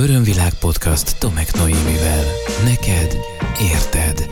Örömvilág 0.00 0.54
podcast 0.54 1.18
Tomek 1.18 1.54
Noémivel. 1.54 2.24
Neked 2.64 3.16
érted. 3.72 4.30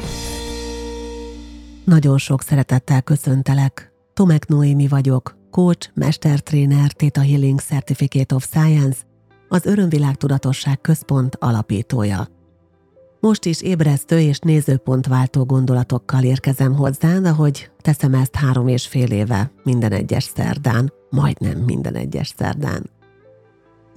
Nagyon 1.84 2.18
sok 2.18 2.42
szeretettel 2.42 3.02
köszöntelek. 3.02 3.92
Tomek 4.14 4.46
Noémi 4.46 4.88
vagyok, 4.88 5.36
coach, 5.50 5.90
mestertréner, 5.94 6.92
Theta 6.92 7.20
Healing 7.20 7.60
Certificate 7.60 8.34
of 8.34 8.44
Science, 8.44 8.98
az 9.48 9.66
Örömvilág 9.66 10.14
Tudatosság 10.14 10.80
Központ 10.80 11.36
alapítója. 11.40 12.28
Most 13.20 13.44
is 13.44 13.62
ébresztő 13.62 14.20
és 14.20 14.38
nézőpontváltó 14.38 15.44
gondolatokkal 15.44 16.22
érkezem 16.22 16.74
hozzád, 16.74 17.26
ahogy 17.26 17.70
teszem 17.80 18.14
ezt 18.14 18.34
három 18.34 18.68
és 18.68 18.86
fél 18.86 19.10
éve, 19.10 19.50
minden 19.62 19.92
egyes 19.92 20.30
szerdán, 20.34 20.92
majdnem 21.10 21.58
minden 21.58 21.94
egyes 21.94 22.34
szerdán. 22.36 22.96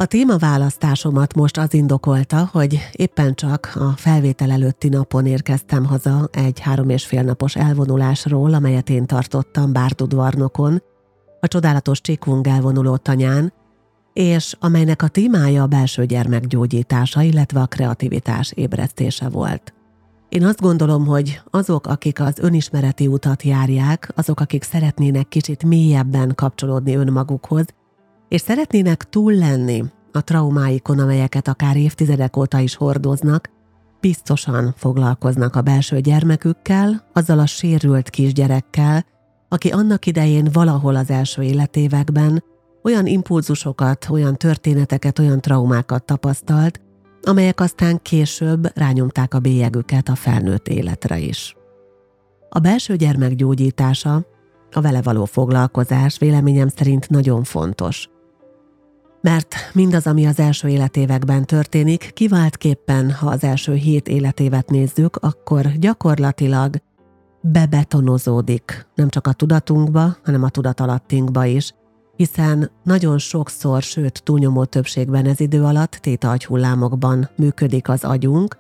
A 0.02 0.06
témaválasztásomat 0.06 1.36
most 1.36 1.58
az 1.58 1.74
indokolta, 1.74 2.50
hogy 2.52 2.90
éppen 2.92 3.36
csak 3.36 3.72
a 3.76 3.94
felvétel 3.96 4.52
előtti 4.52 4.90
napon 4.90 5.26
érkeztem 5.26 5.86
haza 5.86 6.30
egy 6.32 6.59
három 6.59 6.90
és 6.90 7.05
fél 7.05 7.23
napos 7.23 7.55
elvonulásról, 7.55 8.54
amelyet 8.54 8.90
én 8.90 9.06
tartottam 9.06 9.73
Bárdudvarnokon, 9.73 10.82
a 11.40 11.48
csodálatos 11.48 12.02
Csikung 12.02 12.48
elvonuló 12.48 12.98
tanyán, 12.98 13.54
és 14.14 14.56
amelynek 14.59 15.02
a 15.02 15.08
témája 15.08 15.64
a 15.64 15.68
belső 15.68 16.06
gyermek 16.06 16.45
gyógyítása, 16.45 17.22
illetve 17.22 17.59
a 17.59 17.66
kreativitás 17.66 18.52
ébresztése 18.56 19.30
volt. 19.30 19.73
Én 20.30 20.45
azt 20.45 20.62
gondolom, 20.62 21.06
hogy 21.06 21.42
azok, 21.50 21.88
akik 21.88 22.22
az 22.22 22.40
önismereti 22.40 23.08
utat 23.08 23.44
járják, 23.44 24.12
azok, 24.16 24.40
akik 24.40 24.64
szeretnének 24.64 25.28
kicsit 25.28 25.64
mélyebben 25.64 26.36
kapcsolódni 26.36 26.95
önmagukhoz, 26.95 27.66
és 28.31 28.41
szeretnének 28.41 29.09
túl 29.09 29.34
lenni 29.34 29.84
a 30.12 30.23
traumáikon, 30.23 30.99
amelyeket 30.99 31.48
akár 31.48 31.77
évtizedek 31.77 32.38
óta 32.38 32.59
is 32.59 32.76
hordoznak, 32.76 33.49
biztosan 33.99 34.73
foglalkoznak 34.77 35.56
a 35.56 35.61
belső 35.61 36.00
gyermekükkel, 36.00 37.08
azzal 37.14 37.39
a 37.39 37.45
sérült 37.45 38.09
kisgyerekkel, 38.09 39.06
aki 39.50 39.69
annak 39.69 40.06
idején 40.06 40.47
valahol 40.53 40.95
az 40.95 41.09
első 41.09 41.41
életévekben 41.41 42.44
olyan 42.83 43.06
impulzusokat, 43.06 44.08
olyan 44.09 44.38
történeteket, 44.38 45.19
olyan 45.19 45.41
traumákat 45.41 46.03
tapasztalt, 46.03 46.81
amelyek 47.22 47.59
aztán 47.59 48.02
később 48.02 48.78
rányomták 48.78 49.34
a 49.34 49.39
bélyegüket 49.39 50.09
a 50.09 50.16
felnőtt 50.16 50.67
életre 50.67 51.19
is. 51.19 51.56
A 52.50 52.59
belső 52.59 52.95
gyermek 52.95 53.36
gyógyítása, 53.36 54.25
a 54.72 54.81
vele 54.81 55.02
való 55.02 55.25
foglalkozás 55.25 56.17
véleményem 56.17 56.67
szerint 56.67 57.09
nagyon 57.09 57.44
fontos. 57.44 58.09
Mert 59.22 59.55
mindaz, 59.73 60.08
ami 60.08 60.25
az 60.25 60.39
első 60.39 60.67
életévekben 60.67 61.45
történik, 61.45 62.11
kiváltképpen, 62.14 63.11
ha 63.11 63.28
az 63.28 63.44
első 63.44 63.73
hét 63.73 64.08
életévet 64.08 64.69
nézzük, 64.69 65.16
akkor 65.16 65.67
gyakorlatilag 65.80 66.75
bebetonozódik 67.41 68.88
nem 68.95 69.09
csak 69.09 69.28
a 69.28 69.33
tudatunkba, 69.33 70.17
hanem 70.23 70.44
a 70.44 70.50
tudatalattinkba 70.50 71.45
is, 71.45 71.73
hiszen 72.16 72.72
nagyon 72.83 73.17
sokszor, 73.17 73.81
sőt 73.81 74.23
túlnyomó 74.23 74.66
többségben 74.66 75.25
ez 75.25 75.39
idő 75.39 75.63
alatt 75.63 75.91
téta 75.91 76.30
agyhullámokban 76.30 77.30
működik 77.35 77.89
az 77.89 78.03
agyunk, 78.03 78.58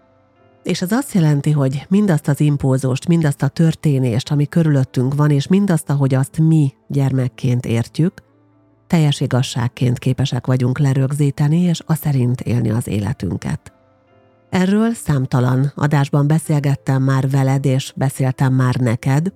és 0.63 0.81
ez 0.81 0.91
azt 0.91 1.13
jelenti, 1.13 1.51
hogy 1.51 1.85
mindazt 1.89 2.27
az 2.27 2.39
impulzust, 2.39 3.07
mindazt 3.07 3.41
a 3.43 3.47
történést, 3.47 4.31
ami 4.31 4.45
körülöttünk 4.47 5.15
van, 5.15 5.29
és 5.29 5.47
mindazt, 5.47 5.89
ahogy 5.89 6.13
azt 6.13 6.37
mi 6.37 6.73
gyermekként 6.87 7.65
értjük, 7.65 8.13
teljes 8.91 9.19
igazságként 9.19 9.99
képesek 9.99 10.47
vagyunk 10.47 10.79
lerögzíteni, 10.79 11.59
és 11.59 11.81
a 11.85 11.95
szerint 11.95 12.41
élni 12.41 12.69
az 12.69 12.87
életünket. 12.87 13.73
Erről 14.49 14.93
számtalan 14.93 15.71
adásban 15.75 16.27
beszélgettem 16.27 17.03
már 17.03 17.29
veled, 17.29 17.65
és 17.65 17.93
beszéltem 17.95 18.53
már 18.53 18.75
neked. 18.75 19.33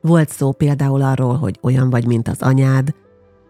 Volt 0.00 0.28
szó 0.28 0.52
például 0.52 1.02
arról, 1.02 1.36
hogy 1.36 1.58
olyan 1.62 1.90
vagy, 1.90 2.06
mint 2.06 2.28
az 2.28 2.42
anyád, 2.42 2.94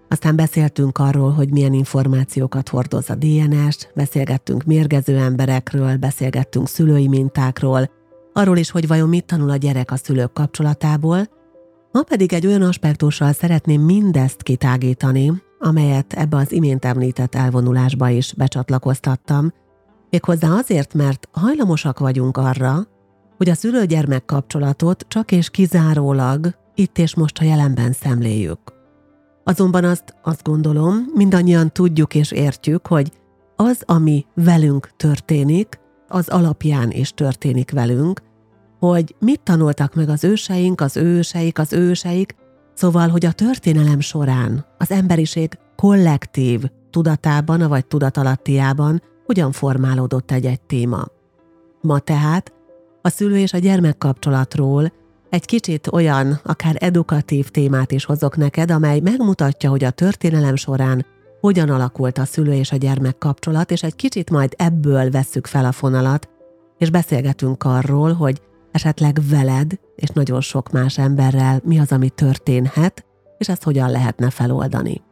aztán 0.08 0.36
beszéltünk 0.36 0.98
arról, 0.98 1.30
hogy 1.30 1.50
milyen 1.50 1.72
információkat 1.72 2.68
hordoz 2.68 3.10
a 3.10 3.14
DNS, 3.14 3.76
beszélgettünk 3.94 4.64
mérgező 4.64 5.16
emberekről, 5.16 5.96
beszélgettünk 5.96 6.68
szülői 6.68 7.08
mintákról, 7.08 7.90
arról 8.32 8.56
is, 8.56 8.70
hogy 8.70 8.86
vajon 8.86 9.08
mit 9.08 9.24
tanul 9.24 9.50
a 9.50 9.56
gyerek 9.56 9.90
a 9.90 9.96
szülők 9.96 10.32
kapcsolatából, 10.32 11.28
Ma 11.92 12.02
pedig 12.02 12.32
egy 12.32 12.46
olyan 12.46 12.62
aspektussal 12.62 13.32
szeretném 13.32 13.80
mindezt 13.80 14.42
kitágítani, 14.42 15.32
amelyet 15.58 16.12
ebbe 16.12 16.36
az 16.36 16.52
imént 16.52 16.84
említett 16.84 17.34
elvonulásba 17.34 18.08
is 18.08 18.34
becsatlakoztattam, 18.34 19.52
méghozzá 20.10 20.48
azért, 20.48 20.94
mert 20.94 21.28
hajlamosak 21.32 21.98
vagyunk 21.98 22.36
arra, 22.36 22.86
hogy 23.36 23.48
a 23.48 23.54
szülő-gyermek 23.54 24.24
kapcsolatot 24.24 25.04
csak 25.08 25.32
és 25.32 25.50
kizárólag 25.50 26.54
itt 26.74 26.98
és 26.98 27.14
most 27.14 27.38
a 27.38 27.44
jelenben 27.44 27.92
szemléljük. 27.92 28.60
Azonban 29.44 29.84
azt, 29.84 30.14
azt 30.22 30.42
gondolom, 30.42 31.04
mindannyian 31.14 31.72
tudjuk 31.72 32.14
és 32.14 32.30
értjük, 32.30 32.86
hogy 32.86 33.12
az, 33.56 33.82
ami 33.86 34.26
velünk 34.34 34.96
történik, 34.96 35.80
az 36.08 36.28
alapján 36.28 36.90
is 36.90 37.12
történik 37.14 37.70
velünk, 37.70 38.22
hogy 38.88 39.14
mit 39.18 39.40
tanultak 39.40 39.94
meg 39.94 40.08
az 40.08 40.24
őseink, 40.24 40.80
az 40.80 40.96
őseik, 40.96 41.58
az 41.58 41.72
őseik, 41.72 42.34
szóval, 42.74 43.08
hogy 43.08 43.24
a 43.24 43.32
történelem 43.32 44.00
során 44.00 44.64
az 44.78 44.90
emberiség 44.90 45.58
kollektív 45.76 46.62
tudatában, 46.90 47.68
vagy 47.68 47.86
tudatalattiában 47.86 49.02
hogyan 49.26 49.52
formálódott 49.52 50.30
egy-egy 50.30 50.60
téma. 50.60 51.04
Ma 51.80 51.98
tehát 51.98 52.52
a 53.02 53.08
szülő 53.08 53.38
és 53.38 53.52
a 53.52 53.58
gyermek 53.58 53.98
kapcsolatról 53.98 54.92
egy 55.30 55.44
kicsit 55.44 55.86
olyan, 55.92 56.40
akár 56.44 56.76
edukatív 56.78 57.48
témát 57.48 57.92
is 57.92 58.04
hozok 58.04 58.36
neked, 58.36 58.70
amely 58.70 59.00
megmutatja, 59.00 59.70
hogy 59.70 59.84
a 59.84 59.90
történelem 59.90 60.56
során 60.56 61.06
hogyan 61.40 61.68
alakult 61.68 62.18
a 62.18 62.24
szülő 62.24 62.52
és 62.52 62.72
a 62.72 62.76
gyermek 62.76 63.18
kapcsolat, 63.18 63.70
és 63.70 63.82
egy 63.82 63.96
kicsit 63.96 64.30
majd 64.30 64.54
ebből 64.56 65.10
vesszük 65.10 65.46
fel 65.46 65.64
a 65.64 65.72
fonalat, 65.72 66.28
és 66.78 66.90
beszélgetünk 66.90 67.64
arról, 67.64 68.12
hogy 68.12 68.40
esetleg 68.72 69.18
veled 69.28 69.78
és 69.96 70.08
nagyon 70.08 70.40
sok 70.40 70.70
más 70.70 70.98
emberrel 70.98 71.60
mi 71.64 71.78
az, 71.78 71.92
ami 71.92 72.10
történhet, 72.10 73.04
és 73.38 73.48
ezt 73.48 73.62
hogyan 73.62 73.90
lehetne 73.90 74.30
feloldani. 74.30 75.02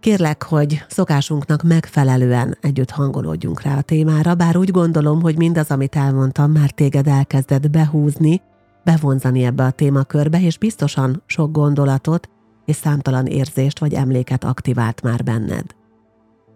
Kérlek, 0.00 0.42
hogy 0.42 0.84
szokásunknak 0.88 1.62
megfelelően 1.62 2.56
együtt 2.60 2.90
hangolódjunk 2.90 3.62
rá 3.62 3.76
a 3.76 3.82
témára, 3.82 4.34
bár 4.34 4.56
úgy 4.56 4.70
gondolom, 4.70 5.22
hogy 5.22 5.36
mindaz, 5.36 5.70
amit 5.70 5.96
elmondtam, 5.96 6.52
már 6.52 6.70
téged 6.70 7.06
elkezdett 7.06 7.70
behúzni, 7.70 8.40
bevonzani 8.84 9.44
ebbe 9.44 9.64
a 9.64 9.70
témakörbe, 9.70 10.40
és 10.40 10.58
biztosan 10.58 11.22
sok 11.26 11.52
gondolatot 11.52 12.28
és 12.64 12.76
számtalan 12.76 13.26
érzést 13.26 13.78
vagy 13.78 13.94
emléket 13.94 14.44
aktivált 14.44 15.02
már 15.02 15.22
benned. 15.22 15.64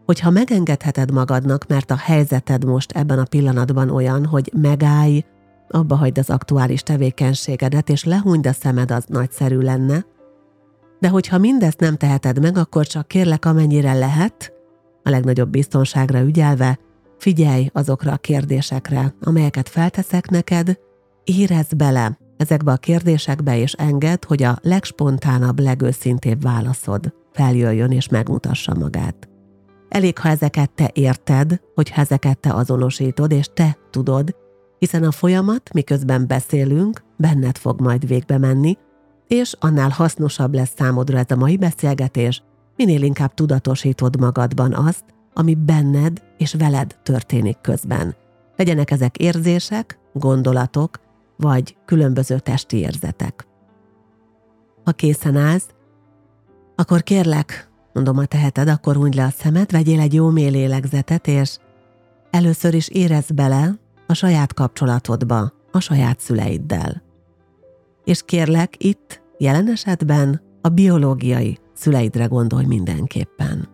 Hogyha 0.06 0.30
megengedheted 0.30 1.12
magadnak, 1.12 1.66
mert 1.66 1.90
a 1.90 1.96
helyzeted 1.96 2.64
most 2.64 2.92
ebben 2.92 3.18
a 3.18 3.24
pillanatban 3.24 3.90
olyan, 3.90 4.26
hogy 4.26 4.52
megállj, 4.56 5.24
abba 5.68 5.94
hagyd 5.96 6.18
az 6.18 6.30
aktuális 6.30 6.82
tevékenységedet, 6.82 7.88
és 7.88 8.04
lehúnyd 8.04 8.46
a 8.46 8.52
szemed, 8.52 8.90
az 8.90 9.04
nagyszerű 9.08 9.58
lenne. 9.58 10.04
De 10.98 11.08
hogyha 11.08 11.38
mindezt 11.38 11.80
nem 11.80 11.96
teheted 11.96 12.40
meg, 12.40 12.56
akkor 12.56 12.86
csak 12.86 13.08
kérlek, 13.08 13.44
amennyire 13.44 13.92
lehet, 13.92 14.52
a 15.02 15.10
legnagyobb 15.10 15.50
biztonságra 15.50 16.20
ügyelve, 16.20 16.78
figyelj 17.18 17.70
azokra 17.72 18.12
a 18.12 18.16
kérdésekre, 18.16 19.14
amelyeket 19.20 19.68
felteszek 19.68 20.30
neked, 20.30 20.78
érezd 21.24 21.76
bele 21.76 22.18
ezekbe 22.36 22.72
a 22.72 22.76
kérdésekbe, 22.76 23.58
és 23.58 23.72
enged, 23.72 24.24
hogy 24.24 24.42
a 24.42 24.58
legspontánabb, 24.62 25.58
legőszintébb 25.58 26.42
válaszod 26.42 27.14
feljöjjön 27.32 27.90
és 27.90 28.08
megmutassa 28.08 28.74
magát. 28.74 29.28
Elég, 29.88 30.18
ha 30.18 30.28
ezeket 30.28 30.70
te 30.70 30.90
érted, 30.92 31.60
hogy 31.74 31.92
ezeket 31.94 32.38
te 32.38 32.52
azonosítod, 32.52 33.32
és 33.32 33.46
te 33.54 33.78
tudod, 33.90 34.36
hiszen 34.78 35.04
a 35.04 35.10
folyamat, 35.10 35.72
miközben 35.72 36.26
beszélünk, 36.26 37.02
benned 37.16 37.58
fog 37.58 37.80
majd 37.80 38.06
végbe 38.06 38.38
menni, 38.38 38.78
és 39.28 39.56
annál 39.60 39.88
hasznosabb 39.88 40.54
lesz 40.54 40.72
számodra 40.76 41.18
ez 41.18 41.30
a 41.30 41.36
mai 41.36 41.56
beszélgetés, 41.56 42.42
minél 42.76 43.02
inkább 43.02 43.34
tudatosítod 43.34 44.20
magadban 44.20 44.74
azt, 44.74 45.04
ami 45.34 45.54
benned 45.54 46.22
és 46.38 46.54
veled 46.54 46.96
történik 47.02 47.58
közben. 47.60 48.14
Legyenek 48.56 48.90
ezek 48.90 49.16
érzések, 49.16 49.98
gondolatok, 50.12 51.00
vagy 51.36 51.76
különböző 51.84 52.38
testi 52.38 52.76
érzetek. 52.76 53.46
Ha 54.84 54.92
készen 54.92 55.36
állsz, 55.36 55.68
akkor 56.74 57.02
kérlek, 57.02 57.70
mondom, 57.92 58.16
ha 58.16 58.24
teheted, 58.24 58.68
akkor 58.68 58.96
hunyd 58.96 59.14
le 59.14 59.24
a 59.24 59.30
szemed, 59.30 59.70
vegyél 59.70 60.00
egy 60.00 60.14
jó 60.14 60.30
mély 60.30 60.50
lélegzetet, 60.50 61.26
és 61.26 61.58
először 62.30 62.74
is 62.74 62.88
érezd 62.88 63.34
bele, 63.34 63.74
a 64.06 64.14
saját 64.14 64.54
kapcsolatodba, 64.54 65.52
a 65.70 65.80
saját 65.80 66.20
szüleiddel. 66.20 67.02
És 68.04 68.22
kérlek, 68.24 68.84
itt, 68.84 69.22
jelen 69.38 69.68
esetben 69.68 70.40
a 70.60 70.68
biológiai 70.68 71.58
szüleidre 71.74 72.24
gondolj 72.24 72.64
mindenképpen. 72.64 73.68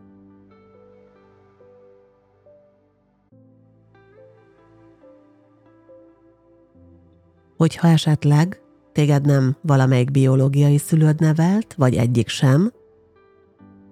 Hogyha 7.56 7.88
esetleg 7.88 8.62
téged 8.92 9.26
nem 9.26 9.56
valamelyik 9.60 10.10
biológiai 10.10 10.78
szülőd 10.78 11.20
nevelt, 11.20 11.74
vagy 11.74 11.94
egyik 11.94 12.28
sem, 12.28 12.72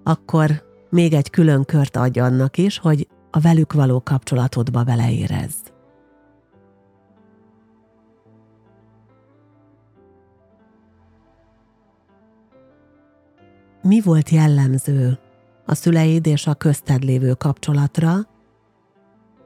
akkor 0.03 0.63
még 0.91 1.13
egy 1.13 1.31
külön 1.31 1.65
kört 1.65 1.97
adj 1.97 2.21
annak 2.21 2.59
is, 2.59 2.79
hogy 2.79 3.09
a 3.31 3.41
velük 3.41 3.73
való 3.73 4.03
kapcsolatodba 4.03 4.83
beleérezd. 4.83 5.70
Mi 13.83 14.01
volt 14.01 14.29
jellemző 14.29 15.19
a 15.67 15.75
szüleid 15.75 16.27
és 16.27 16.47
a 16.47 16.55
közted 16.55 17.03
lévő 17.03 17.33
kapcsolatra? 17.33 18.15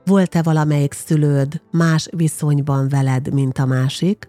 Volt-e 0.04 0.42
valamelyik 0.42 0.92
szülőd 0.92 1.62
más 1.70 2.08
viszonyban 2.16 2.88
veled, 2.88 3.32
mint 3.32 3.58
a 3.58 3.66
másik? 3.66 4.28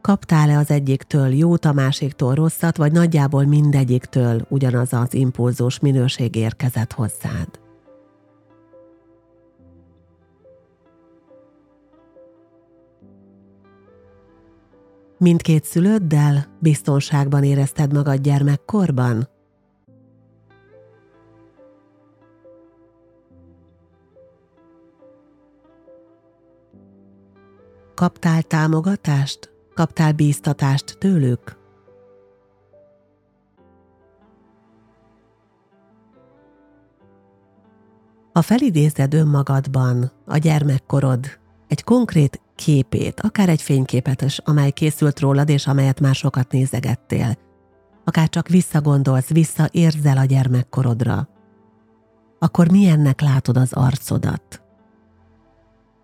Kaptál-e 0.00 0.58
az 0.58 0.70
egyiktől 0.70 1.34
jót, 1.34 1.64
a 1.64 1.72
másiktól 1.72 2.34
rosszat, 2.34 2.76
vagy 2.76 2.92
nagyjából 2.92 3.44
mindegyiktől 3.44 4.46
ugyanaz 4.48 4.92
az 4.92 5.14
impulzus 5.14 5.78
minőség 5.78 6.36
érkezett 6.36 6.92
hozzád? 6.92 7.60
Mindkét 15.18 15.64
szülőddel 15.64 16.46
biztonságban 16.58 17.44
érezted 17.44 17.92
magad 17.92 18.20
gyermekkorban? 18.20 19.31
Kaptál 28.02 28.42
támogatást? 28.42 29.50
Kaptál 29.74 30.12
bíztatást 30.12 30.98
tőlük? 30.98 31.56
Ha 38.32 38.42
felidézed 38.42 39.14
önmagadban 39.14 40.12
a 40.26 40.36
gyermekkorod 40.36 41.38
egy 41.68 41.84
konkrét 41.84 42.40
képét, 42.54 43.20
akár 43.20 43.48
egy 43.48 43.62
fényképet 43.62 44.22
is, 44.22 44.38
amely 44.38 44.70
készült 44.70 45.20
rólad, 45.20 45.48
és 45.48 45.66
amelyet 45.66 46.00
már 46.00 46.14
sokat 46.14 46.52
nézegettél, 46.52 47.34
akár 48.04 48.28
csak 48.28 48.48
visszagondolsz, 48.48 49.28
visszaérzel 49.28 50.16
a 50.16 50.24
gyermekkorodra, 50.24 51.28
akkor 52.38 52.70
milyennek 52.70 53.20
látod 53.20 53.56
az 53.56 53.72
arcodat? 53.72 54.62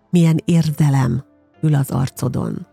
Milyen 0.09 0.41
érzelem 0.45 1.27
ül 1.61 1.75
az 1.75 1.91
arcodon? 1.91 2.67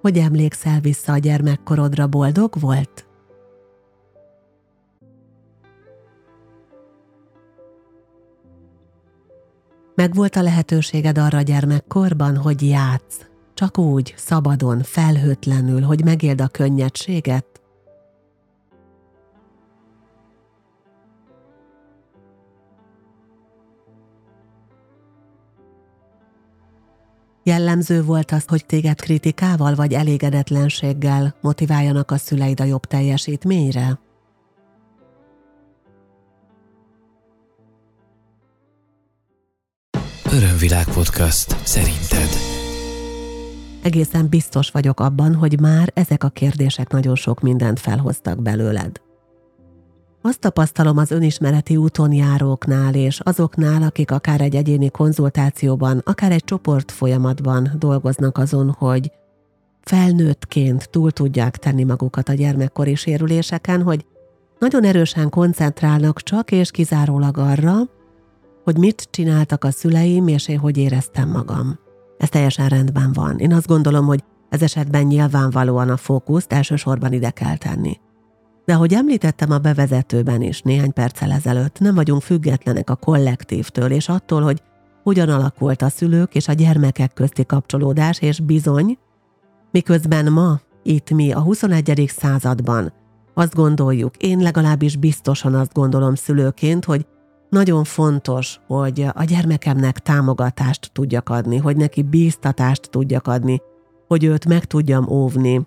Hogy 0.00 0.18
emlékszel 0.18 0.80
vissza 0.80 1.12
a 1.12 1.18
gyermekkorodra, 1.18 2.06
boldog 2.06 2.60
volt? 2.60 3.08
Meg 9.94 10.14
volt 10.14 10.36
a 10.36 10.42
lehetőséged 10.42 11.18
arra 11.18 11.40
gyermekkorban, 11.40 12.36
hogy 12.36 12.62
játsz, 12.62 13.26
csak 13.54 13.78
úgy, 13.78 14.14
szabadon, 14.16 14.82
felhőtlenül, 14.82 15.82
hogy 15.82 16.04
megéld 16.04 16.40
a 16.40 16.48
könnyedséget? 16.48 17.59
Jellemző 27.50 28.02
volt 28.02 28.30
az, 28.30 28.44
hogy 28.46 28.66
téged 28.66 29.00
kritikával 29.00 29.74
vagy 29.74 29.92
elégedetlenséggel 29.92 31.34
motiváljanak 31.40 32.10
a 32.10 32.16
szüleid 32.16 32.60
a 32.60 32.64
jobb 32.64 32.84
teljesítményre? 32.84 33.98
Örömvilág 40.32 40.84
podcast 40.84 41.66
szerinted. 41.66 42.28
Egészen 43.82 44.28
biztos 44.28 44.70
vagyok 44.70 45.00
abban, 45.00 45.34
hogy 45.34 45.60
már 45.60 45.90
ezek 45.94 46.24
a 46.24 46.28
kérdések 46.28 46.90
nagyon 46.90 47.14
sok 47.14 47.40
mindent 47.40 47.80
felhoztak 47.80 48.42
belőled. 48.42 49.00
Azt 50.22 50.40
tapasztalom 50.40 50.98
az 50.98 51.10
önismereti 51.10 51.76
úton 51.76 52.12
járóknál 52.12 52.94
és 52.94 53.20
azoknál, 53.20 53.82
akik 53.82 54.10
akár 54.10 54.40
egy 54.40 54.54
egyéni 54.54 54.90
konzultációban, 54.90 56.02
akár 56.04 56.32
egy 56.32 56.44
csoport 56.44 56.90
folyamatban 56.90 57.70
dolgoznak 57.78 58.38
azon, 58.38 58.70
hogy 58.70 59.12
felnőttként 59.80 60.90
túl 60.90 61.10
tudják 61.10 61.56
tenni 61.56 61.84
magukat 61.84 62.28
a 62.28 62.32
gyermekkori 62.32 62.94
sérüléseken, 62.94 63.82
hogy 63.82 64.04
nagyon 64.58 64.84
erősen 64.84 65.28
koncentrálnak 65.28 66.22
csak 66.22 66.50
és 66.50 66.70
kizárólag 66.70 67.38
arra, 67.38 67.74
hogy 68.64 68.78
mit 68.78 69.08
csináltak 69.10 69.64
a 69.64 69.70
szüleim, 69.70 70.28
és 70.28 70.48
én 70.48 70.58
hogy 70.58 70.76
éreztem 70.76 71.28
magam. 71.28 71.78
Ez 72.18 72.28
teljesen 72.28 72.68
rendben 72.68 73.12
van. 73.12 73.38
Én 73.38 73.52
azt 73.52 73.66
gondolom, 73.66 74.06
hogy 74.06 74.24
ez 74.48 74.62
esetben 74.62 75.02
nyilvánvalóan 75.02 75.88
a 75.88 75.96
fókuszt 75.96 76.52
elsősorban 76.52 77.12
ide 77.12 77.30
kell 77.30 77.56
tenni. 77.56 77.98
De 78.70 78.76
ahogy 78.76 78.94
említettem 78.94 79.50
a 79.50 79.58
bevezetőben 79.58 80.42
is 80.42 80.62
néhány 80.62 80.92
perccel 80.92 81.30
ezelőtt, 81.30 81.78
nem 81.78 81.94
vagyunk 81.94 82.22
függetlenek 82.22 82.90
a 82.90 82.96
kollektívtől 82.96 83.90
és 83.90 84.08
attól, 84.08 84.42
hogy 84.42 84.62
hogyan 85.02 85.28
alakult 85.28 85.82
a 85.82 85.88
szülők 85.88 86.34
és 86.34 86.48
a 86.48 86.52
gyermekek 86.52 87.12
közti 87.12 87.46
kapcsolódás, 87.46 88.20
és 88.20 88.40
bizony, 88.40 88.98
miközben 89.70 90.32
ma, 90.32 90.60
itt 90.82 91.10
mi 91.10 91.32
a 91.32 91.40
21. 91.40 92.10
században 92.16 92.92
azt 93.34 93.54
gondoljuk, 93.54 94.16
én 94.16 94.38
legalábbis 94.38 94.96
biztosan 94.96 95.54
azt 95.54 95.72
gondolom 95.72 96.14
szülőként, 96.14 96.84
hogy 96.84 97.06
nagyon 97.48 97.84
fontos, 97.84 98.60
hogy 98.66 99.06
a 99.14 99.24
gyermekemnek 99.24 99.98
támogatást 99.98 100.90
tudjak 100.92 101.28
adni, 101.28 101.56
hogy 101.56 101.76
neki 101.76 102.02
bíztatást 102.02 102.90
tudjak 102.90 103.26
adni, 103.26 103.60
hogy 104.06 104.24
őt 104.24 104.46
meg 104.46 104.64
tudjam 104.64 105.08
óvni, 105.08 105.66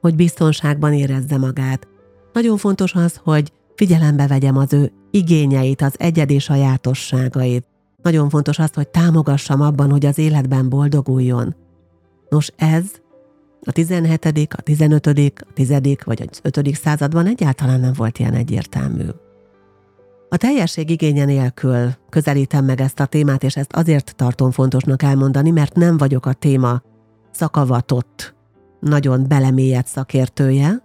hogy 0.00 0.14
biztonságban 0.14 0.92
érezze 0.92 1.38
magát. 1.38 1.88
Nagyon 2.32 2.56
fontos 2.56 2.94
az, 2.94 3.20
hogy 3.24 3.52
figyelembe 3.74 4.26
vegyem 4.26 4.56
az 4.56 4.72
ő 4.72 4.92
igényeit, 5.10 5.82
az 5.82 5.94
egyedi 5.98 6.38
sajátosságait. 6.38 7.66
Nagyon 8.02 8.28
fontos 8.28 8.58
az, 8.58 8.70
hogy 8.74 8.88
támogassam 8.88 9.60
abban, 9.60 9.90
hogy 9.90 10.06
az 10.06 10.18
életben 10.18 10.68
boldoguljon. 10.68 11.54
Nos, 12.28 12.52
ez 12.56 12.84
a 13.64 13.72
17., 13.72 14.24
a 14.56 14.62
15., 14.62 15.06
a 15.06 15.12
10. 15.54 15.72
vagy 16.04 16.28
az 16.30 16.40
5. 16.42 16.74
században 16.74 17.26
egyáltalán 17.26 17.80
nem 17.80 17.92
volt 17.92 18.18
ilyen 18.18 18.34
egyértelmű. 18.34 19.04
A 20.28 20.36
teljesség 20.36 20.90
igénye 20.90 21.24
nélkül 21.24 21.88
közelítem 22.08 22.64
meg 22.64 22.80
ezt 22.80 23.00
a 23.00 23.06
témát, 23.06 23.42
és 23.42 23.56
ezt 23.56 23.72
azért 23.72 24.16
tartom 24.16 24.50
fontosnak 24.50 25.02
elmondani, 25.02 25.50
mert 25.50 25.74
nem 25.74 25.96
vagyok 25.96 26.26
a 26.26 26.32
téma 26.32 26.82
szakavatott 27.30 28.35
nagyon 28.80 29.24
belemélyedt 29.28 29.86
szakértője, 29.86 30.82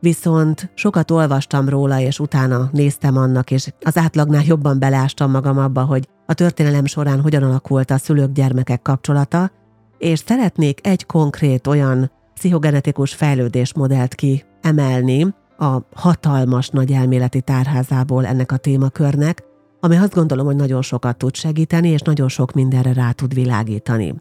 viszont 0.00 0.70
sokat 0.74 1.10
olvastam 1.10 1.68
róla, 1.68 2.00
és 2.00 2.18
utána 2.18 2.68
néztem 2.72 3.16
annak, 3.16 3.50
és 3.50 3.72
az 3.80 3.98
átlagnál 3.98 4.44
jobban 4.44 4.78
beleástam 4.78 5.30
magam 5.30 5.58
abba, 5.58 5.82
hogy 5.82 6.08
a 6.26 6.34
történelem 6.34 6.84
során 6.84 7.20
hogyan 7.20 7.42
alakult 7.42 7.90
a 7.90 7.98
szülők-gyermekek 7.98 8.82
kapcsolata, 8.82 9.50
és 9.98 10.22
szeretnék 10.26 10.86
egy 10.86 11.06
konkrét 11.06 11.66
olyan 11.66 12.10
pszichogenetikus 12.34 13.14
fejlődésmodellt 13.14 14.14
kiemelni 14.14 15.34
a 15.58 15.78
hatalmas 15.94 16.68
nagy 16.68 16.92
elméleti 16.92 17.40
tárházából 17.40 18.26
ennek 18.26 18.52
a 18.52 18.56
témakörnek, 18.56 19.42
ami 19.80 19.96
azt 19.96 20.14
gondolom, 20.14 20.46
hogy 20.46 20.56
nagyon 20.56 20.82
sokat 20.82 21.16
tud 21.16 21.34
segíteni, 21.34 21.88
és 21.88 22.00
nagyon 22.00 22.28
sok 22.28 22.52
mindenre 22.52 22.92
rá 22.92 23.10
tud 23.12 23.34
világítani. 23.34 24.14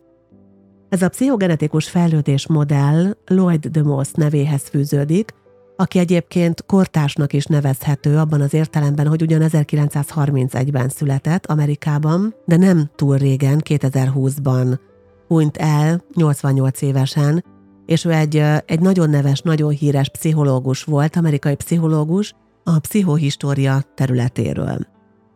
Ez 0.90 1.02
a 1.02 1.10
pszichogenetikus 1.10 1.90
fejlődés 1.90 2.48
modell 2.48 3.16
Lloyd 3.26 3.68
de 3.68 3.84
Moss 3.84 4.12
nevéhez 4.12 4.68
fűződik, 4.70 5.34
aki 5.76 6.00
egyébként 6.00 6.66
kortársnak 6.66 7.34
is 7.34 7.46
nevezhető 7.46 8.18
abban 8.18 8.42
az 8.42 8.54
értelemben, 8.54 9.08
hogy 9.08 9.22
ugyan 9.22 9.42
1931-ben 9.44 10.90
született 10.90 11.46
Amerikában, 11.46 12.36
de 12.46 12.58
nem 12.58 12.90
túl 12.96 13.18
régen, 13.18 13.62
2020-ban 13.70 14.80
hunyt 15.28 15.58
el 15.58 16.04
88 16.14 16.82
évesen, 16.82 17.44
és 17.86 18.06
ő 18.06 18.12
egy, 18.12 18.44
egy 18.66 18.80
nagyon 18.80 19.10
neves, 19.10 19.42
nagyon 19.42 19.70
híres 19.70 20.10
pszichológus 20.10 20.84
volt, 20.84 21.16
amerikai 21.16 21.56
pszichológus, 21.56 22.34
a 22.64 22.80
pszichohistória 22.80 23.82
területéről. 23.96 24.88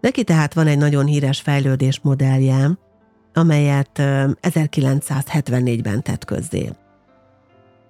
Neki 0.01 0.23
tehát 0.23 0.53
van 0.53 0.67
egy 0.67 0.77
nagyon 0.77 1.05
híres 1.05 1.41
fejlődés 1.41 1.99
modellje, 2.01 2.77
amelyet 3.33 3.89
1974-ben 4.41 6.01
tett 6.01 6.25
közzé. 6.25 6.69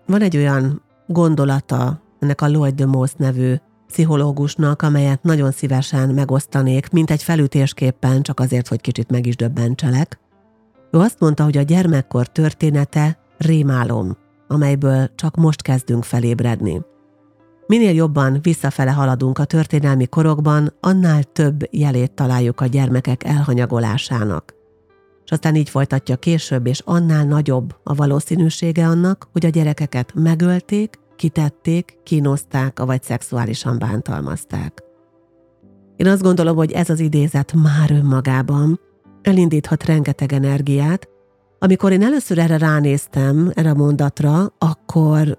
Van 0.06 0.22
egy 0.22 0.38
olyan 0.38 0.82
gondolata 1.08 2.02
ennek 2.20 2.42
a 2.42 2.48
Lloyd 2.48 2.76
de 2.76 2.86
Moss 2.86 3.12
nevű 3.18 3.56
pszichológusnak, 3.88 4.82
amelyet 4.82 5.24
nagyon 5.24 5.52
szívesen 5.52 6.10
megosztanék, 6.10 6.90
mint 6.90 7.12
egy 7.12 7.24
felütésképpen, 7.24 8.22
csak 8.22 8.40
azért, 8.40 8.68
hogy 8.68 8.82
kicsit 8.82 9.12
meg 9.12 9.26
is 9.26 9.36
döbbentselek. 9.36 10.20
Ő 10.92 11.00
azt 11.00 11.20
mondta, 11.20 11.44
hogy 11.44 11.58
a 11.58 11.62
gyermekkor 11.62 12.28
története 12.28 13.18
rémálom, 13.38 14.18
amelyből 14.48 15.10
csak 15.16 15.36
most 15.36 15.62
kezdünk 15.62 16.04
felébredni. 16.04 16.82
Minél 17.68 17.94
jobban 17.94 18.40
visszafele 18.42 18.92
haladunk 18.92 19.40
a 19.40 19.46
történelmi 19.46 20.06
korokban, 20.06 20.74
annál 20.80 21.24
több 21.24 21.68
jelét 21.72 22.12
találjuk 22.12 22.62
a 22.62 22.66
gyermekek 22.66 23.24
elhanyagolásának. 23.24 24.63
Aztán 25.34 25.56
így 25.56 25.70
folytatja 25.70 26.16
később, 26.16 26.68
és 26.68 26.82
annál 26.86 27.26
nagyobb 27.26 27.76
a 27.84 27.94
valószínűsége 27.94 28.88
annak, 28.88 29.28
hogy 29.32 29.46
a 29.46 29.50
gyerekeket 29.50 30.14
megölték, 30.16 31.00
kitették, 31.16 31.98
kínozták, 32.04 32.80
vagy 32.80 33.04
szexuálisan 33.04 33.80
bántalmazták. 33.80 34.84
Én 35.96 36.08
azt 36.08 36.22
gondolom, 36.22 36.56
hogy 36.56 36.72
ez 36.72 36.90
az 36.90 37.00
idézet 37.00 37.54
már 37.54 37.92
önmagában 37.92 38.80
elindíthat 39.22 39.86
rengeteg 39.86 40.34
energiát. 40.34 41.08
Amikor 41.60 41.92
én 41.92 42.04
először 42.04 42.38
erre 42.38 42.58
ránéztem, 42.58 43.52
erre 43.54 43.70
a 43.70 43.76
mondatra, 43.76 44.54
akkor 44.58 45.38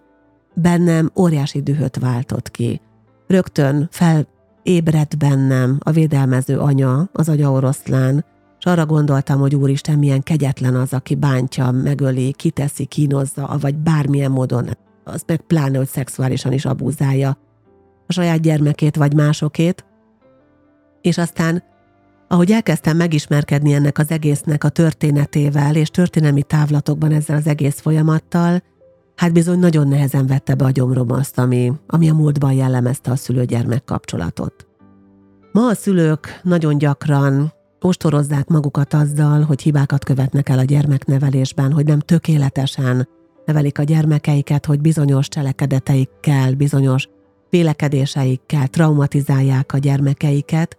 bennem 0.54 1.10
óriási 1.18 1.62
dühöt 1.62 1.96
váltott 1.96 2.50
ki. 2.50 2.80
Rögtön 3.26 3.88
felébredt 3.90 5.18
bennem 5.18 5.78
a 5.80 5.90
védelmező 5.90 6.58
anya, 6.58 7.08
az 7.12 7.28
anya 7.28 7.50
oroszlán, 7.50 8.24
és 8.64 8.70
arra 8.70 8.86
gondoltam, 8.86 9.40
hogy 9.40 9.54
úristen, 9.54 9.98
milyen 9.98 10.22
kegyetlen 10.22 10.74
az, 10.74 10.92
aki 10.92 11.14
bántja, 11.14 11.70
megöli, 11.70 12.32
kiteszi, 12.32 12.84
kínozza, 12.84 13.56
vagy 13.60 13.76
bármilyen 13.76 14.30
módon, 14.30 14.68
az 15.04 15.22
meg 15.26 15.40
pláne, 15.40 15.78
hogy 15.78 15.86
szexuálisan 15.86 16.52
is 16.52 16.64
abúzálja 16.64 17.38
a 18.06 18.12
saját 18.12 18.40
gyermekét 18.40 18.96
vagy 18.96 19.14
másokét. 19.14 19.84
És 21.00 21.18
aztán, 21.18 21.62
ahogy 22.28 22.50
elkezdtem 22.50 22.96
megismerkedni 22.96 23.72
ennek 23.72 23.98
az 23.98 24.10
egésznek 24.10 24.64
a 24.64 24.68
történetével, 24.68 25.76
és 25.76 25.88
történelmi 25.88 26.42
távlatokban 26.42 27.12
ezzel 27.12 27.36
az 27.36 27.46
egész 27.46 27.80
folyamattal, 27.80 28.62
hát 29.16 29.32
bizony 29.32 29.58
nagyon 29.58 29.88
nehezen 29.88 30.26
vette 30.26 30.54
be 30.54 30.64
a 30.64 30.70
gyomrom 30.70 31.10
azt, 31.10 31.38
ami, 31.38 31.72
ami 31.86 32.08
a 32.08 32.14
múltban 32.14 32.52
jellemezte 32.52 33.10
a 33.10 33.16
szülő-gyermek 33.16 33.84
kapcsolatot. 33.84 34.66
Ma 35.52 35.68
a 35.68 35.74
szülők 35.74 36.40
nagyon 36.42 36.78
gyakran 36.78 37.53
ostorozzák 37.84 38.48
magukat 38.48 38.94
azzal, 38.94 39.42
hogy 39.42 39.62
hibákat 39.62 40.04
követnek 40.04 40.48
el 40.48 40.58
a 40.58 40.62
gyermeknevelésben, 40.62 41.72
hogy 41.72 41.86
nem 41.86 41.98
tökéletesen 41.98 43.08
nevelik 43.44 43.78
a 43.78 43.82
gyermekeiket, 43.82 44.66
hogy 44.66 44.80
bizonyos 44.80 45.28
cselekedeteikkel, 45.28 46.54
bizonyos 46.54 47.08
vélekedéseikkel 47.50 48.68
traumatizálják 48.68 49.72
a 49.72 49.78
gyermekeiket, 49.78 50.78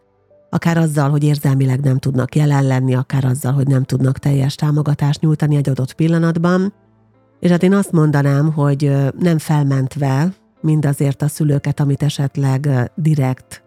akár 0.49 0.77
azzal, 0.77 1.09
hogy 1.09 1.23
érzelmileg 1.23 1.79
nem 1.79 1.97
tudnak 1.97 2.35
jelen 2.35 2.63
lenni, 2.63 2.95
akár 2.95 3.25
azzal, 3.25 3.53
hogy 3.53 3.67
nem 3.67 3.83
tudnak 3.83 4.17
teljes 4.17 4.55
támogatást 4.55 5.21
nyújtani 5.21 5.55
egy 5.55 5.69
adott 5.69 5.93
pillanatban, 5.93 6.73
és 7.39 7.49
hát 7.49 7.63
én 7.63 7.73
azt 7.73 7.91
mondanám, 7.91 8.51
hogy 8.51 8.91
nem 9.19 9.37
felmentve 9.37 10.33
mindazért 10.61 11.21
a 11.21 11.27
szülőket, 11.27 11.79
amit 11.79 12.03
esetleg 12.03 12.91
direkt 12.95 13.64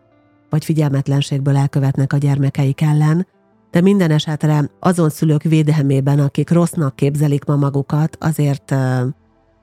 vagy 0.50 0.64
figyelmetlenségből 0.64 1.56
elkövetnek 1.56 2.12
a 2.12 2.16
gyermekeik 2.16 2.80
ellen, 2.80 3.26
de 3.70 3.80
minden 3.80 4.10
esetre 4.10 4.70
azon 4.80 5.10
szülők 5.10 5.42
védelmében, 5.42 6.18
akik 6.18 6.50
rossznak 6.50 6.96
képzelik 6.96 7.44
ma 7.44 7.56
magukat, 7.56 8.16
azért 8.20 8.74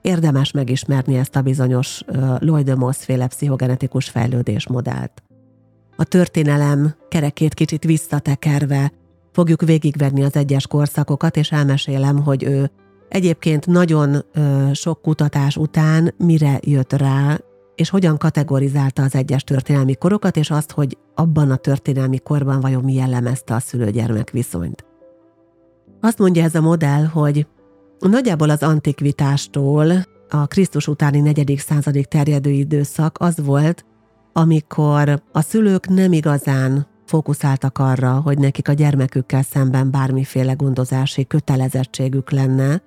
érdemes 0.02 0.50
megismerni 0.50 1.16
ezt 1.16 1.36
a 1.36 1.42
bizonyos 1.42 2.02
Lloyd 2.38 2.72
féle 2.90 3.26
pszichogenetikus 3.26 4.08
fejlődésmodellt. 4.08 5.22
A 5.96 6.04
történelem 6.04 6.94
kerekét 7.08 7.54
kicsit 7.54 7.84
visszatekerve 7.84 8.92
fogjuk 9.32 9.62
végigvenni 9.62 10.22
az 10.22 10.36
egyes 10.36 10.66
korszakokat, 10.66 11.36
és 11.36 11.52
elmesélem, 11.52 12.22
hogy 12.22 12.44
ő 12.44 12.70
Egyébként 13.08 13.66
nagyon 13.66 14.24
sok 14.72 15.02
kutatás 15.02 15.56
után 15.56 16.14
mire 16.18 16.60
jött 16.62 16.92
rá, 16.92 17.38
és 17.76 17.90
hogyan 17.90 18.18
kategorizálta 18.18 19.02
az 19.02 19.14
egyes 19.14 19.44
történelmi 19.44 19.94
korokat, 19.94 20.36
és 20.36 20.50
azt, 20.50 20.72
hogy 20.72 20.98
abban 21.14 21.50
a 21.50 21.56
történelmi 21.56 22.18
korban 22.18 22.60
vajon 22.60 22.84
mi 22.84 22.94
jellemezte 22.94 23.54
a 23.54 23.58
szülő-gyermek 23.58 24.30
viszonyt. 24.30 24.84
Azt 26.00 26.18
mondja 26.18 26.42
ez 26.42 26.54
a 26.54 26.60
modell, 26.60 27.04
hogy 27.04 27.46
nagyjából 27.98 28.50
az 28.50 28.62
antikvitástól 28.62 29.92
a 30.28 30.46
Krisztus 30.46 30.88
utáni 30.88 31.20
negyedik 31.20 31.60
századig 31.60 32.06
terjedő 32.06 32.50
időszak 32.50 33.16
az 33.20 33.44
volt, 33.44 33.84
amikor 34.32 35.22
a 35.32 35.40
szülők 35.40 35.88
nem 35.88 36.12
igazán 36.12 36.86
fókuszáltak 37.06 37.78
arra, 37.78 38.20
hogy 38.20 38.38
nekik 38.38 38.68
a 38.68 38.72
gyermekükkel 38.72 39.42
szemben 39.42 39.90
bármiféle 39.90 40.52
gondozási 40.52 41.26
kötelezettségük 41.26 42.30
lenne, 42.30 42.82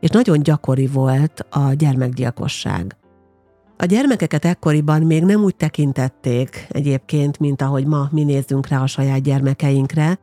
és 0.00 0.08
nagyon 0.08 0.42
gyakori 0.42 0.86
volt 0.86 1.46
a 1.50 1.72
gyermekgyilkosság. 1.72 2.96
A 3.78 3.84
gyermekeket 3.84 4.44
ekkoriban 4.44 5.02
még 5.02 5.24
nem 5.24 5.42
úgy 5.42 5.56
tekintették 5.56 6.66
egyébként, 6.70 7.38
mint 7.38 7.62
ahogy 7.62 7.86
ma 7.86 8.08
mi 8.10 8.24
nézzünk 8.24 8.68
rá 8.68 8.82
a 8.82 8.86
saját 8.86 9.22
gyermekeinkre, 9.22 10.18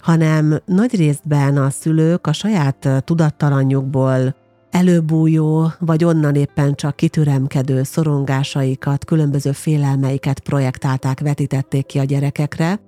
hanem 0.00 0.60
nagy 0.64 0.96
részben 0.96 1.56
a 1.56 1.70
szülők 1.70 2.26
a 2.26 2.32
saját 2.32 2.88
tudattalanjukból 3.04 4.34
előbújó, 4.70 5.72
vagy 5.78 6.04
onnan 6.04 6.34
éppen 6.34 6.74
csak 6.74 6.96
kitüremkedő 6.96 7.82
szorongásaikat, 7.82 9.04
különböző 9.04 9.52
félelmeiket 9.52 10.40
projektálták, 10.40 11.20
vetítették 11.20 11.86
ki 11.86 11.98
a 11.98 12.04
gyerekekre, 12.04 12.80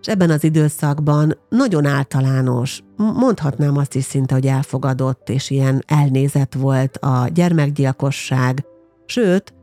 és 0.00 0.06
ebben 0.06 0.30
az 0.30 0.44
időszakban 0.44 1.38
nagyon 1.48 1.84
általános, 1.84 2.82
mondhatnám 2.96 3.76
azt 3.76 3.94
is 3.94 4.04
szinte, 4.04 4.34
hogy 4.34 4.46
elfogadott 4.46 5.28
és 5.28 5.50
ilyen 5.50 5.82
elnézett 5.86 6.54
volt 6.54 6.96
a 6.96 7.28
gyermekgyilkosság, 7.34 8.64
sőt, 9.06 9.54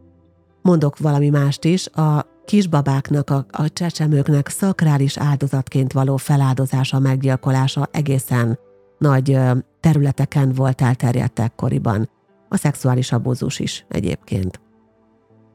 mondok 0.62 0.98
valami 0.98 1.30
mást 1.30 1.64
is, 1.64 1.88
a 1.88 2.26
kisbabáknak, 2.46 3.30
a, 3.30 3.46
a 3.52 3.70
csecsemőknek 3.70 4.48
szakrális 4.48 5.18
áldozatként 5.18 5.94
való 5.94 6.18
feláldozása, 6.18 7.00
meggyilkolása 7.00 7.88
egészen 7.92 8.60
nagy 8.98 9.40
területeken 9.80 10.52
volt 10.52 10.82
elterjedt 10.82 11.40
ekkoriban. 11.40 12.10
A 12.50 12.58
szexuális 12.58 13.12
abúzus 13.12 13.60
is 13.60 13.86
egyébként. 13.90 14.60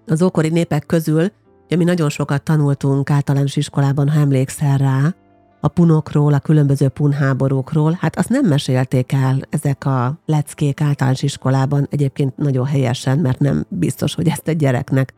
Az 0.07 0.23
ókori 0.23 0.49
népek 0.49 0.87
közül 0.87 1.31
Ugye 1.69 1.77
mi 1.77 1.85
nagyon 1.85 2.09
sokat 2.09 2.43
tanultunk 2.43 3.11
általános 3.11 3.57
iskolában, 3.57 4.09
ha 4.09 4.21
emlékszel 4.21 4.79
rá, 4.79 5.15
a 5.61 5.69
punokról, 5.69 6.35
a 6.35 6.39
különböző 6.39 6.89
punháborúkról, 6.89 7.97
hát 8.01 8.17
azt 8.17 8.29
nem 8.29 8.47
mesélték 8.47 9.13
el 9.13 9.41
ezek 9.51 9.85
a 9.85 10.19
leckék 10.27 10.81
általános 10.81 11.23
iskolában, 11.23 11.87
egyébként 11.91 12.37
nagyon 12.37 12.67
helyesen, 12.67 13.19
mert 13.19 13.39
nem 13.39 13.67
biztos, 13.69 14.15
hogy 14.15 14.29
ezt 14.29 14.49
egy 14.49 14.57
gyereknek 14.57 15.15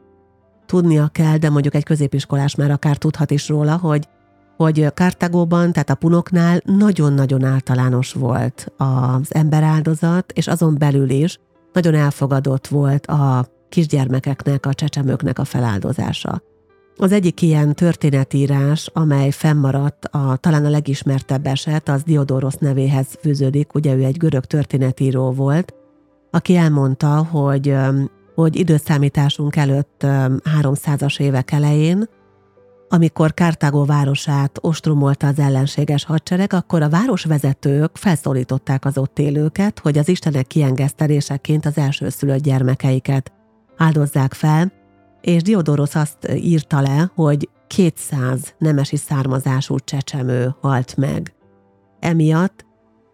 tudnia 0.67 1.09
kell, 1.09 1.37
de 1.37 1.51
mondjuk 1.51 1.75
egy 1.75 1.85
középiskolás 1.85 2.55
már 2.55 2.71
akár 2.71 2.97
tudhat 2.97 3.31
is 3.31 3.49
róla, 3.49 3.77
hogy 3.77 4.09
hogy 4.57 4.87
Kartagóban, 4.95 5.73
tehát 5.73 5.91
a 5.91 5.95
punoknál 5.95 6.61
nagyon-nagyon 6.65 7.45
általános 7.45 8.13
volt 8.13 8.73
az 8.77 9.35
emberáldozat, 9.35 10.33
és 10.33 10.47
azon 10.47 10.79
belül 10.79 11.11
is 11.11 11.39
nagyon 11.73 11.95
elfogadott 11.95 12.67
volt 12.67 13.07
a 13.07 13.47
kisgyermekeknek, 13.69 14.67
a 14.67 14.75
csecsemőknek 14.75 15.39
a 15.39 15.45
feláldozása. 15.45 16.43
Az 17.03 17.13
egyik 17.13 17.43
ilyen 17.43 17.75
történetírás, 17.75 18.91
amely 18.93 19.31
fennmaradt, 19.31 20.05
a, 20.05 20.37
talán 20.37 20.65
a 20.65 20.69
legismertebb 20.71 21.47
eset, 21.47 21.89
az 21.89 22.03
Diodoros 22.03 22.55
nevéhez 22.55 23.07
fűződik, 23.21 23.75
ugye 23.75 23.95
ő 23.95 24.05
egy 24.05 24.17
görög 24.17 24.45
történetíró 24.45 25.31
volt, 25.31 25.75
aki 26.31 26.57
elmondta, 26.57 27.25
hogy, 27.25 27.77
hogy 28.35 28.57
időszámításunk 28.57 29.57
előtt 29.57 30.07
300-as 30.63 31.21
évek 31.21 31.53
elején, 31.53 32.09
amikor 32.89 33.35
Kártágó 33.35 33.85
városát 33.85 34.59
ostromolta 34.61 35.27
az 35.27 35.39
ellenséges 35.39 36.05
hadsereg, 36.05 36.53
akkor 36.53 36.83
a 36.83 36.89
városvezetők 36.89 37.97
felszólították 37.97 38.85
az 38.85 38.99
ott 38.99 39.19
élőket, 39.19 39.79
hogy 39.79 39.99
az 39.99 40.09
istenek 40.09 40.47
kiengeszteléseként 40.47 41.67
az 41.67 41.79
elsőszülött 41.79 42.43
gyermekeiket 42.43 43.33
áldozzák 43.77 44.35
fel, 44.35 44.80
és 45.21 45.43
Diodorosz 45.43 45.95
azt 45.95 46.29
írta 46.35 46.81
le, 46.81 47.11
hogy 47.15 47.49
200 47.67 48.55
nemesi 48.59 48.97
származású 48.97 49.79
csecsemő 49.79 50.55
halt 50.61 50.97
meg. 50.97 51.35
Emiatt, 52.01 52.65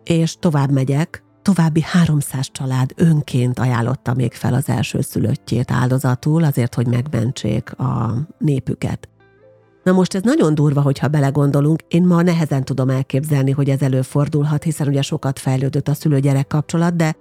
és 0.04 0.36
tovább 0.38 0.70
megyek, 0.70 1.24
további 1.42 1.82
300 1.82 2.50
család 2.52 2.92
önként 2.96 3.58
ajánlotta 3.58 4.14
még 4.14 4.32
fel 4.32 4.54
az 4.54 4.68
első 4.68 5.00
szülöttjét 5.00 5.70
áldozatul, 5.70 6.44
azért, 6.44 6.74
hogy 6.74 6.86
megmentsék 6.86 7.78
a 7.78 8.14
népüket. 8.38 9.08
Na 9.82 9.92
most 9.92 10.14
ez 10.14 10.22
nagyon 10.22 10.54
durva, 10.54 10.80
hogyha 10.80 11.08
belegondolunk, 11.08 11.80
én 11.88 12.02
ma 12.02 12.22
nehezen 12.22 12.64
tudom 12.64 12.88
elképzelni, 12.88 13.50
hogy 13.50 13.68
ez 13.68 13.82
előfordulhat, 13.82 14.62
hiszen 14.62 14.88
ugye 14.88 15.02
sokat 15.02 15.38
fejlődött 15.38 15.88
a 15.88 15.94
szülő-gyerek 15.94 16.46
kapcsolat, 16.46 16.96
de, 16.96 17.16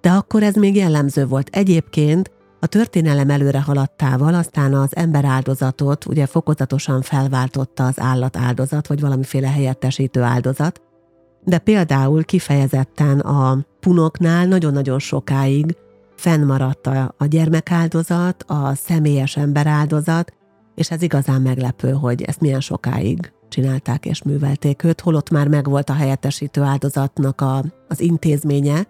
de 0.00 0.10
akkor 0.10 0.42
ez 0.42 0.54
még 0.54 0.76
jellemző 0.76 1.26
volt. 1.26 1.48
Egyébként 1.52 2.30
a 2.64 2.66
történelem 2.66 3.30
előre 3.30 3.60
haladtával 3.60 4.34
aztán 4.34 4.74
az 4.74 4.96
ember 4.96 5.24
áldozatot 5.24 6.06
ugye 6.06 6.26
fokozatosan 6.26 7.02
felváltotta 7.02 7.86
az 7.86 8.00
állat 8.00 8.36
áldozat, 8.36 8.86
vagy 8.86 9.00
valamiféle 9.00 9.48
helyettesítő 9.48 10.22
áldozat, 10.22 10.82
de 11.44 11.58
például 11.58 12.24
kifejezetten 12.24 13.18
a 13.20 13.58
punoknál 13.80 14.46
nagyon-nagyon 14.46 14.98
sokáig 14.98 15.76
fennmaradt 16.16 16.86
a, 16.86 17.26
gyermekáldozat, 17.26 18.42
a 18.46 18.74
személyes 18.74 19.36
emberáldozat, 19.36 20.32
és 20.74 20.90
ez 20.90 21.02
igazán 21.02 21.42
meglepő, 21.42 21.92
hogy 21.92 22.22
ezt 22.22 22.40
milyen 22.40 22.60
sokáig 22.60 23.32
csinálták 23.48 24.06
és 24.06 24.22
művelték 24.22 24.84
őt, 24.84 25.00
holott 25.00 25.30
már 25.30 25.48
megvolt 25.48 25.90
a 25.90 25.94
helyettesítő 25.94 26.62
áldozatnak 26.62 27.40
a, 27.40 27.64
az 27.88 28.00
intézménye, 28.00 28.86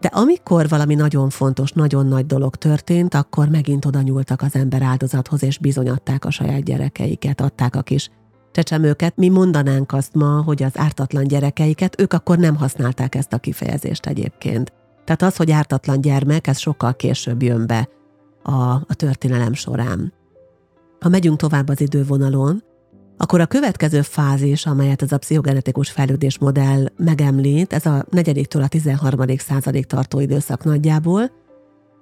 de 0.00 0.08
amikor 0.08 0.68
valami 0.68 0.94
nagyon 0.94 1.30
fontos, 1.30 1.72
nagyon 1.72 2.06
nagy 2.06 2.26
dolog 2.26 2.56
történt, 2.56 3.14
akkor 3.14 3.48
megint 3.48 3.84
oda 3.84 4.00
nyúltak 4.00 4.42
az 4.42 4.54
ember 4.54 4.82
áldozathoz, 4.82 5.42
és 5.42 5.58
bizonyadták 5.58 6.24
a 6.24 6.30
saját 6.30 6.64
gyerekeiket, 6.64 7.40
adták 7.40 7.76
a 7.76 7.82
kis 7.82 8.10
csecsemőket. 8.52 9.16
Mi 9.16 9.28
mondanánk 9.28 9.92
azt 9.92 10.14
ma, 10.14 10.42
hogy 10.42 10.62
az 10.62 10.78
ártatlan 10.78 11.24
gyerekeiket, 11.24 12.00
ők 12.00 12.12
akkor 12.12 12.38
nem 12.38 12.56
használták 12.56 13.14
ezt 13.14 13.32
a 13.32 13.38
kifejezést 13.38 14.06
egyébként. 14.06 14.72
Tehát 15.04 15.22
az, 15.22 15.36
hogy 15.36 15.50
ártatlan 15.50 16.00
gyermek, 16.00 16.46
ez 16.46 16.58
sokkal 16.58 16.94
később 16.94 17.42
jön 17.42 17.66
be 17.66 17.88
a, 18.42 18.72
a 18.72 18.94
történelem 18.96 19.52
során. 19.52 20.12
Ha 21.00 21.08
megyünk 21.08 21.38
tovább 21.38 21.68
az 21.68 21.80
idővonalon, 21.80 22.62
akkor 23.22 23.40
a 23.40 23.46
következő 23.46 24.02
fázis, 24.02 24.66
amelyet 24.66 25.02
ez 25.02 25.12
a 25.12 25.18
pszichogenetikus 25.18 25.90
fejlődés 25.90 26.38
modell 26.38 26.86
megemlít, 26.96 27.72
ez 27.72 27.86
a 27.86 28.04
negyediktől 28.10 28.62
a 28.62 28.68
13. 28.68 29.36
századig 29.36 29.86
tartó 29.86 30.20
időszak 30.20 30.64
nagyjából, 30.64 31.30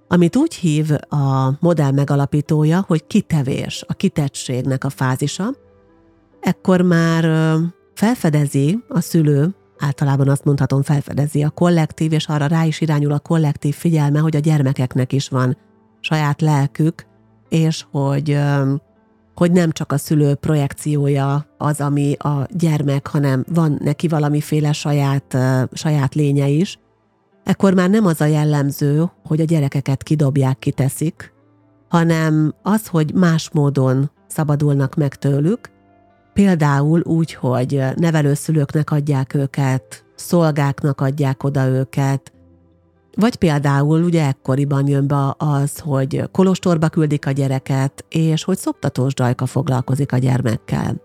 amit 0.08 0.36
úgy 0.36 0.54
hív 0.54 0.90
a 1.08 1.52
modell 1.60 1.90
megalapítója, 1.90 2.84
hogy 2.86 3.06
kitevés, 3.06 3.84
a 3.86 3.94
kitettségnek 3.94 4.84
a 4.84 4.90
fázisa, 4.90 5.54
ekkor 6.40 6.80
már 6.80 7.56
felfedezi 7.94 8.78
a 8.88 9.00
szülő, 9.00 9.54
általában 9.78 10.28
azt 10.28 10.44
mondhatom 10.44 10.82
felfedezi 10.82 11.42
a 11.42 11.50
kollektív, 11.50 12.12
és 12.12 12.26
arra 12.26 12.46
rá 12.46 12.64
is 12.64 12.80
irányul 12.80 13.12
a 13.12 13.18
kollektív 13.18 13.74
figyelme, 13.74 14.18
hogy 14.18 14.36
a 14.36 14.40
gyermekeknek 14.40 15.12
is 15.12 15.28
van 15.28 15.56
saját 16.00 16.40
lelkük, 16.40 17.06
és 17.48 17.84
hogy 17.90 18.38
hogy 19.38 19.52
nem 19.52 19.70
csak 19.70 19.92
a 19.92 19.98
szülő 19.98 20.34
projekciója 20.34 21.46
az, 21.58 21.80
ami 21.80 22.12
a 22.12 22.46
gyermek, 22.50 23.06
hanem 23.06 23.44
van 23.54 23.78
neki 23.82 24.08
valamiféle 24.08 24.72
saját, 24.72 25.36
saját 25.72 26.14
lénye 26.14 26.48
is, 26.48 26.78
ekkor 27.44 27.74
már 27.74 27.90
nem 27.90 28.06
az 28.06 28.20
a 28.20 28.24
jellemző, 28.24 29.10
hogy 29.24 29.40
a 29.40 29.44
gyerekeket 29.44 30.02
kidobják, 30.02 30.58
kiteszik, 30.58 31.32
hanem 31.88 32.54
az, 32.62 32.86
hogy 32.86 33.14
más 33.14 33.50
módon 33.50 34.10
szabadulnak 34.26 34.94
meg 34.94 35.14
tőlük, 35.14 35.70
például 36.32 37.00
úgy, 37.04 37.34
hogy 37.34 37.82
nevelőszülőknek 37.96 38.90
adják 38.90 39.34
őket, 39.34 40.04
szolgáknak 40.14 41.00
adják 41.00 41.44
oda 41.44 41.66
őket, 41.66 42.32
vagy 43.20 43.36
például 43.36 44.02
ugye 44.02 44.26
ekkoriban 44.26 44.88
jön 44.88 45.06
be 45.06 45.34
az, 45.36 45.78
hogy 45.78 46.28
kolostorba 46.32 46.88
küldik 46.88 47.26
a 47.26 47.30
gyereket, 47.30 48.04
és 48.08 48.44
hogy 48.44 48.58
szoptatós 48.58 49.14
dajka 49.14 49.46
foglalkozik 49.46 50.12
a 50.12 50.18
gyermekkel. 50.18 51.02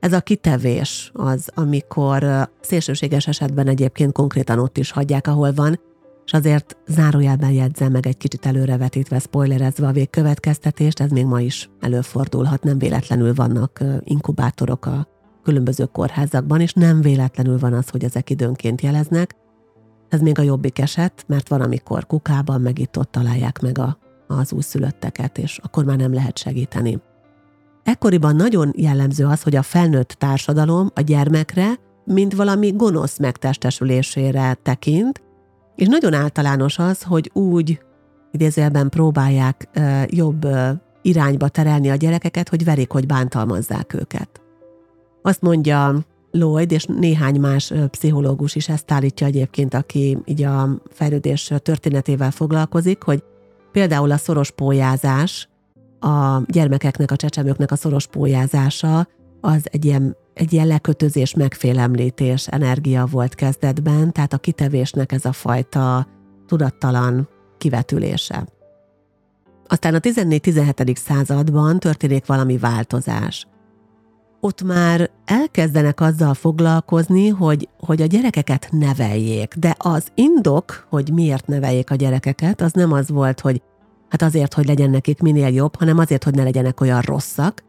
Ez 0.00 0.12
a 0.12 0.20
kitevés 0.20 1.10
az, 1.14 1.48
amikor 1.54 2.48
szélsőséges 2.60 3.26
esetben 3.26 3.68
egyébként 3.68 4.12
konkrétan 4.12 4.58
ott 4.58 4.78
is 4.78 4.90
hagyják, 4.90 5.26
ahol 5.26 5.52
van, 5.52 5.80
és 6.24 6.32
azért 6.32 6.76
zárójelben 6.86 7.50
jegyzem 7.50 7.92
meg 7.92 8.06
egy 8.06 8.16
kicsit 8.16 8.46
előrevetítve, 8.46 9.18
spoilerezve 9.18 9.86
a 9.86 9.92
végkövetkeztetést, 9.92 11.00
ez 11.00 11.10
még 11.10 11.24
ma 11.24 11.40
is 11.40 11.70
előfordulhat, 11.80 12.62
nem 12.62 12.78
véletlenül 12.78 13.34
vannak 13.34 13.84
inkubátorok 14.04 14.86
a 14.86 15.08
különböző 15.42 15.84
kórházakban, 15.84 16.60
és 16.60 16.72
nem 16.72 17.00
véletlenül 17.00 17.58
van 17.58 17.72
az, 17.72 17.88
hogy 17.88 18.04
ezek 18.04 18.30
időnként 18.30 18.80
jeleznek, 18.80 19.34
ez 20.08 20.20
még 20.20 20.38
a 20.38 20.42
jobbik 20.42 20.78
eset, 20.78 21.24
mert 21.26 21.48
van, 21.48 21.60
amikor 21.60 22.06
kukában 22.06 22.60
meg 22.60 22.78
itt 22.78 22.98
ott 22.98 23.10
találják 23.10 23.60
meg 23.60 23.78
a, 23.78 23.98
az 24.26 24.52
újszülötteket, 24.52 25.38
és 25.38 25.58
akkor 25.62 25.84
már 25.84 25.96
nem 25.96 26.14
lehet 26.14 26.38
segíteni. 26.38 26.98
Ekkoriban 27.82 28.36
nagyon 28.36 28.72
jellemző 28.76 29.24
az, 29.24 29.42
hogy 29.42 29.56
a 29.56 29.62
felnőtt 29.62 30.08
társadalom 30.08 30.90
a 30.94 31.00
gyermekre, 31.00 31.72
mint 32.04 32.34
valami 32.34 32.72
gonosz 32.72 33.18
megtestesülésére 33.18 34.54
tekint, 34.62 35.22
és 35.76 35.86
nagyon 35.86 36.12
általános 36.12 36.78
az, 36.78 37.02
hogy 37.02 37.30
úgy 37.32 37.80
idézőjelben 38.32 38.88
próbálják 38.88 39.68
jobb 40.06 40.46
irányba 41.02 41.48
terelni 41.48 41.90
a 41.90 41.94
gyerekeket, 41.94 42.48
hogy 42.48 42.64
verik, 42.64 42.90
hogy 42.90 43.06
bántalmazzák 43.06 43.94
őket. 43.94 44.40
Azt 45.22 45.40
mondja 45.40 46.04
Lloyd 46.36 46.72
és 46.72 46.84
néhány 46.84 47.40
más 47.40 47.72
pszichológus 47.90 48.54
is 48.54 48.68
ezt 48.68 48.92
állítja 48.92 49.26
egyébként, 49.26 49.74
aki 49.74 50.18
így 50.24 50.42
a 50.42 50.82
fejlődés 50.90 51.52
történetével 51.62 52.30
foglalkozik, 52.30 53.02
hogy 53.02 53.22
például 53.72 54.10
a 54.10 54.16
szoros 54.16 54.50
pólyázás, 54.50 55.48
a 56.00 56.40
gyermekeknek, 56.46 57.10
a 57.10 57.16
csecsemőknek 57.16 57.70
a 57.70 57.76
szoros 57.76 58.06
pólyázása 58.06 59.08
az 59.40 59.66
egy 59.70 59.84
ilyen, 59.84 60.16
egy 60.34 60.52
ilyen 60.52 60.66
lekötözés, 60.66 61.34
megfélemlítés 61.34 62.46
energia 62.48 63.06
volt 63.10 63.34
kezdetben, 63.34 64.12
tehát 64.12 64.32
a 64.32 64.38
kitevésnek 64.38 65.12
ez 65.12 65.24
a 65.24 65.32
fajta 65.32 66.06
tudattalan 66.46 67.28
kivetülése. 67.58 68.46
Aztán 69.66 69.94
a 69.94 69.98
14-17. 69.98 70.96
században 70.96 71.78
történik 71.78 72.26
valami 72.26 72.58
változás 72.58 73.46
ott 74.46 74.62
már 74.62 75.10
elkezdenek 75.24 76.00
azzal 76.00 76.34
foglalkozni, 76.34 77.28
hogy, 77.28 77.68
hogy 77.78 78.02
a 78.02 78.06
gyerekeket 78.06 78.68
neveljék. 78.70 79.54
De 79.54 79.74
az 79.78 80.06
indok, 80.14 80.86
hogy 80.90 81.12
miért 81.12 81.46
neveljék 81.46 81.90
a 81.90 81.94
gyerekeket, 81.94 82.60
az 82.60 82.72
nem 82.72 82.92
az 82.92 83.10
volt, 83.10 83.40
hogy 83.40 83.62
hát 84.08 84.22
azért, 84.22 84.54
hogy 84.54 84.66
legyen 84.66 84.90
nekik 84.90 85.20
minél 85.20 85.48
jobb, 85.48 85.76
hanem 85.76 85.98
azért, 85.98 86.24
hogy 86.24 86.34
ne 86.34 86.42
legyenek 86.42 86.80
olyan 86.80 87.00
rosszak. 87.00 87.64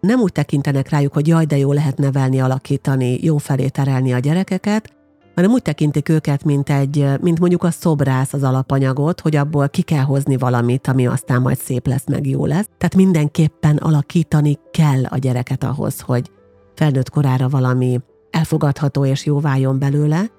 Nem 0.00 0.20
úgy 0.20 0.32
tekintenek 0.32 0.88
rájuk, 0.88 1.12
hogy 1.12 1.26
jaj, 1.26 1.44
de 1.44 1.56
jó 1.56 1.72
lehet 1.72 1.98
nevelni, 1.98 2.40
alakítani, 2.40 3.18
jó 3.22 3.36
felé 3.36 3.68
terelni 3.68 4.12
a 4.12 4.18
gyerekeket, 4.18 4.92
hanem 5.34 5.50
úgy 5.50 5.62
tekintik 5.62 6.08
őket, 6.08 6.44
mint 6.44 6.70
egy, 6.70 7.06
mint 7.20 7.38
mondjuk 7.40 7.62
a 7.62 7.70
szobrász 7.70 8.32
az 8.32 8.42
alapanyagot, 8.42 9.20
hogy 9.20 9.36
abból 9.36 9.68
ki 9.68 9.82
kell 9.82 10.02
hozni 10.02 10.36
valamit, 10.36 10.86
ami 10.86 11.06
aztán 11.06 11.40
majd 11.40 11.58
szép 11.58 11.86
lesz, 11.86 12.06
meg 12.06 12.26
jó 12.26 12.46
lesz. 12.46 12.68
Tehát 12.78 12.94
mindenképpen 12.94 13.76
alakítani 13.76 14.58
kell 14.70 15.04
a 15.04 15.16
gyereket 15.16 15.64
ahhoz, 15.64 16.00
hogy 16.00 16.30
felnőtt 16.74 17.10
korára 17.10 17.48
valami 17.48 18.00
elfogadható 18.30 19.04
és 19.04 19.24
jó 19.24 19.40
váljon 19.40 19.78
belőle, 19.78 20.30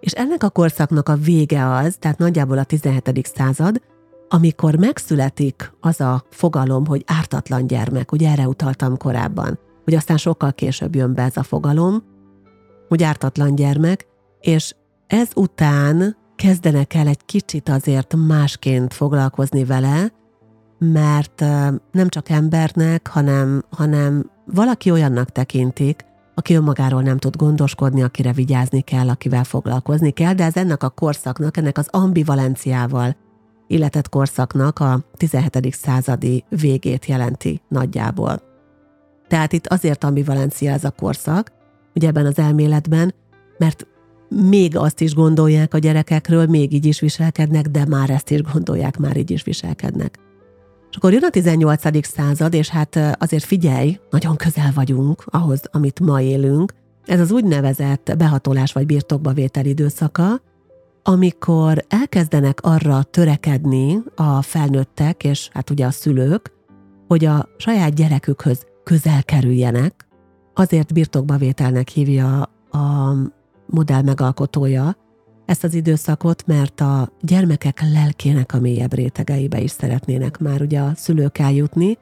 és 0.00 0.12
ennek 0.12 0.42
a 0.42 0.50
korszaknak 0.50 1.08
a 1.08 1.16
vége 1.16 1.66
az, 1.66 1.96
tehát 1.98 2.18
nagyjából 2.18 2.58
a 2.58 2.64
17. 2.64 3.30
század, 3.34 3.80
amikor 4.28 4.76
megszületik 4.76 5.72
az 5.80 6.00
a 6.00 6.24
fogalom, 6.30 6.86
hogy 6.86 7.04
ártatlan 7.06 7.66
gyermek, 7.66 8.12
ugye 8.12 8.30
erre 8.30 8.48
utaltam 8.48 8.96
korábban, 8.96 9.58
hogy 9.84 9.94
aztán 9.94 10.16
sokkal 10.16 10.52
később 10.52 10.94
jön 10.94 11.14
be 11.14 11.22
ez 11.22 11.36
a 11.36 11.42
fogalom, 11.42 12.02
hogy 12.88 13.02
ártatlan 13.02 13.54
gyermek, 13.54 14.06
és 14.40 14.74
ez 15.06 15.28
után 15.34 16.16
kezdenek 16.36 16.94
el 16.94 17.06
egy 17.06 17.24
kicsit 17.24 17.68
azért 17.68 18.14
másként 18.16 18.94
foglalkozni 18.94 19.64
vele, 19.64 20.12
mert 20.78 21.40
nem 21.92 22.08
csak 22.08 22.28
embernek, 22.28 23.08
hanem, 23.08 23.64
hanem 23.70 24.30
valaki 24.46 24.90
olyannak 24.90 25.30
tekintik, 25.30 26.04
aki 26.34 26.54
önmagáról 26.54 27.02
nem 27.02 27.18
tud 27.18 27.36
gondoskodni, 27.36 28.02
akire 28.02 28.32
vigyázni 28.32 28.80
kell, 28.80 29.08
akivel 29.08 29.44
foglalkozni 29.44 30.10
kell, 30.10 30.34
de 30.34 30.44
ez 30.44 30.56
ennek 30.56 30.82
a 30.82 30.88
korszaknak, 30.88 31.56
ennek 31.56 31.78
az 31.78 31.88
ambivalenciával 31.90 33.16
illetett 33.66 34.08
korszaknak 34.08 34.78
a 34.78 35.00
17. 35.16 35.74
századi 35.74 36.44
végét 36.48 37.06
jelenti 37.06 37.60
nagyjából. 37.68 38.42
Tehát 39.28 39.52
itt 39.52 39.66
azért 39.66 40.04
ambivalencia 40.04 40.72
ez 40.72 40.84
a 40.84 40.90
korszak, 40.90 41.52
ugye 41.94 42.08
ebben 42.08 42.26
az 42.26 42.38
elméletben, 42.38 43.14
mert 43.58 43.86
még 44.30 44.76
azt 44.76 45.00
is 45.00 45.14
gondolják 45.14 45.74
a 45.74 45.78
gyerekekről, 45.78 46.46
még 46.46 46.72
így 46.72 46.86
is 46.86 47.00
viselkednek, 47.00 47.66
de 47.66 47.84
már 47.86 48.10
ezt 48.10 48.30
is 48.30 48.40
gondolják, 48.52 48.98
már 48.98 49.16
így 49.16 49.30
is 49.30 49.42
viselkednek. 49.42 50.18
És 50.90 50.96
akkor 50.96 51.12
jön 51.12 51.24
a 51.24 51.30
18. 51.30 52.06
század, 52.06 52.54
és 52.54 52.68
hát 52.68 53.16
azért 53.18 53.44
figyelj, 53.44 53.98
nagyon 54.10 54.36
közel 54.36 54.70
vagyunk 54.74 55.24
ahhoz, 55.26 55.60
amit 55.70 56.00
ma 56.00 56.20
élünk. 56.20 56.72
Ez 57.04 57.20
az 57.20 57.32
úgynevezett 57.32 58.14
behatolás 58.18 58.72
vagy 58.72 58.86
birtokba 58.86 59.32
vétel 59.32 59.64
időszaka, 59.64 60.40
amikor 61.02 61.84
elkezdenek 61.88 62.60
arra 62.62 63.02
törekedni 63.02 64.02
a 64.14 64.42
felnőttek, 64.42 65.24
és 65.24 65.48
hát 65.52 65.70
ugye 65.70 65.86
a 65.86 65.90
szülők, 65.90 66.52
hogy 67.06 67.24
a 67.24 67.48
saját 67.56 67.94
gyerekükhöz 67.94 68.66
közel 68.84 69.24
kerüljenek, 69.24 70.06
azért 70.54 70.92
birtokba 70.92 71.36
vételnek 71.36 71.88
hívja 71.88 72.42
a 72.70 73.14
modell 73.70 74.02
megalkotója 74.02 74.96
ezt 75.46 75.64
az 75.64 75.74
időszakot, 75.74 76.46
mert 76.46 76.80
a 76.80 77.12
gyermekek 77.20 77.80
lelkének 77.92 78.54
a 78.54 78.60
mélyebb 78.60 78.94
rétegeibe 78.94 79.60
is 79.60 79.70
szeretnének 79.70 80.38
már 80.38 80.60
ugye 80.62 80.80
a 80.80 80.92
szülők 80.94 81.38
eljutni, 81.38 81.98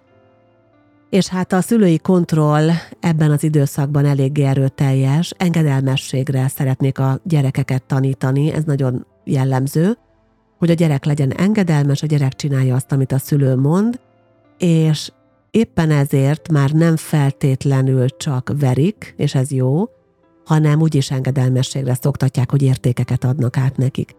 és 1.11 1.29
hát 1.29 1.53
a 1.53 1.61
szülői 1.61 1.99
kontroll 1.99 2.69
ebben 3.01 3.31
az 3.31 3.43
időszakban 3.43 4.05
eléggé 4.05 4.45
erőteljes, 4.45 5.35
engedelmességre 5.37 6.49
szeretnék 6.49 6.99
a 6.99 7.21
gyerekeket 7.25 7.83
tanítani, 7.83 8.53
ez 8.53 8.65
nagyon 8.65 9.07
jellemző, 9.25 9.99
hogy 10.59 10.71
a 10.71 10.75
gyerek 10.75 11.05
legyen 11.05 11.33
engedelmes, 11.33 12.03
a 12.03 12.07
gyerek 12.07 12.35
csinálja 12.35 12.75
azt, 12.75 12.93
amit 12.93 13.13
a 13.13 13.19
szülő 13.19 13.57
mond, 13.57 14.01
és 14.59 15.13
éppen 15.51 15.91
ezért 15.91 16.53
már 16.53 16.71
nem 16.71 16.97
feltétlenül 16.97 18.09
csak 18.17 18.53
verik, 18.59 19.15
és 19.17 19.35
ez 19.35 19.51
jó, 19.51 19.85
hanem 20.49 20.81
úgyis 20.81 21.11
engedelmességre 21.11 21.95
szoktatják, 22.01 22.51
hogy 22.51 22.63
értékeket 22.63 23.25
adnak 23.25 23.57
át 23.57 23.77
nekik. 23.77 24.17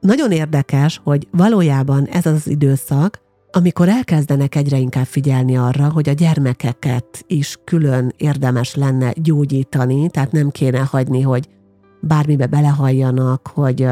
Nagyon 0.00 0.32
érdekes, 0.32 1.00
hogy 1.04 1.28
valójában 1.30 2.06
ez 2.06 2.26
az 2.26 2.48
időszak, 2.48 3.20
amikor 3.50 3.88
elkezdenek 3.88 4.54
egyre 4.54 4.76
inkább 4.76 5.04
figyelni 5.04 5.56
arra, 5.56 5.90
hogy 5.90 6.08
a 6.08 6.12
gyermekeket 6.12 7.24
is 7.26 7.58
külön 7.64 8.12
érdemes 8.16 8.74
lenne 8.74 9.12
gyógyítani, 9.16 10.08
tehát 10.10 10.32
nem 10.32 10.50
kéne 10.50 10.78
hagyni, 10.78 11.20
hogy 11.20 11.48
bármibe 12.00 12.46
belehalljanak, 12.46 13.46
hogy 13.46 13.86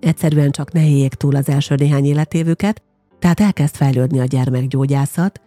egyszerűen 0.00 0.50
csak 0.50 0.72
ne 0.72 0.88
éljék 0.88 1.14
túl 1.14 1.36
az 1.36 1.48
első 1.48 1.74
néhány 1.74 2.04
életévüket, 2.04 2.82
tehát 3.18 3.40
elkezd 3.40 3.74
fejlődni 3.74 4.20
a 4.20 4.24
gyermekgyógyászat, 4.24 5.40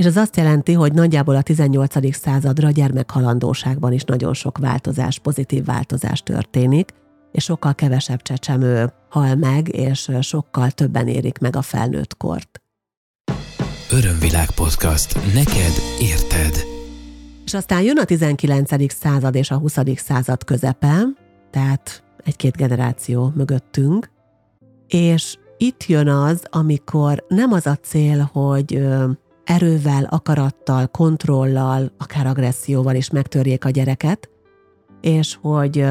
és 0.00 0.06
ez 0.06 0.16
azt 0.16 0.36
jelenti, 0.36 0.72
hogy 0.72 0.92
nagyjából 0.92 1.36
a 1.36 1.42
18. 1.42 2.14
századra 2.14 2.68
a 2.68 2.70
gyermekhalandóságban 2.70 3.92
is 3.92 4.02
nagyon 4.02 4.34
sok 4.34 4.58
változás, 4.58 5.18
pozitív 5.18 5.64
változás 5.64 6.22
történik, 6.22 6.90
és 7.32 7.44
sokkal 7.44 7.74
kevesebb 7.74 8.22
csecsemő 8.22 8.92
hal 9.08 9.34
meg, 9.34 9.74
és 9.74 10.10
sokkal 10.20 10.70
többen 10.70 11.08
érik 11.08 11.38
meg 11.38 11.56
a 11.56 11.62
felnőtt 11.62 12.16
kort. 12.16 12.60
Örömvilág 13.90 14.50
podcast. 14.50 15.14
Neked 15.34 15.72
érted. 16.00 16.64
És 17.44 17.54
aztán 17.54 17.82
jön 17.82 17.98
a 17.98 18.04
19. 18.04 18.92
század 18.92 19.34
és 19.34 19.50
a 19.50 19.56
20. 19.56 19.78
század 19.96 20.44
közepe, 20.44 21.02
tehát 21.50 22.02
egy-két 22.24 22.56
generáció 22.56 23.32
mögöttünk, 23.34 24.10
és 24.88 25.36
itt 25.58 25.86
jön 25.86 26.08
az, 26.08 26.42
amikor 26.50 27.24
nem 27.28 27.52
az 27.52 27.66
a 27.66 27.74
cél, 27.74 28.30
hogy 28.32 28.82
erővel, 29.50 30.04
akarattal, 30.04 30.86
kontrollal, 30.86 31.92
akár 31.98 32.26
agresszióval 32.26 32.94
is 32.94 33.10
megtörjék 33.10 33.64
a 33.64 33.70
gyereket, 33.70 34.30
és 35.00 35.38
hogy, 35.40 35.84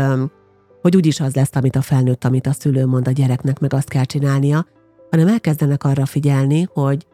hogy 0.82 0.96
úgyis 0.96 1.20
az 1.20 1.36
lesz, 1.36 1.56
amit 1.56 1.76
a 1.76 1.82
felnőtt, 1.82 2.24
amit 2.24 2.48
a 2.48 2.52
szülő 2.52 2.86
mond 2.86 3.08
a 3.08 3.12
gyereknek, 3.12 3.60
meg 3.60 3.74
azt 3.74 3.90
kell 3.90 4.04
csinálnia, 4.04 4.66
hanem 5.10 5.28
elkezdenek 5.28 5.84
arra 5.84 6.06
figyelni, 6.06 6.68
hogy 6.74 7.08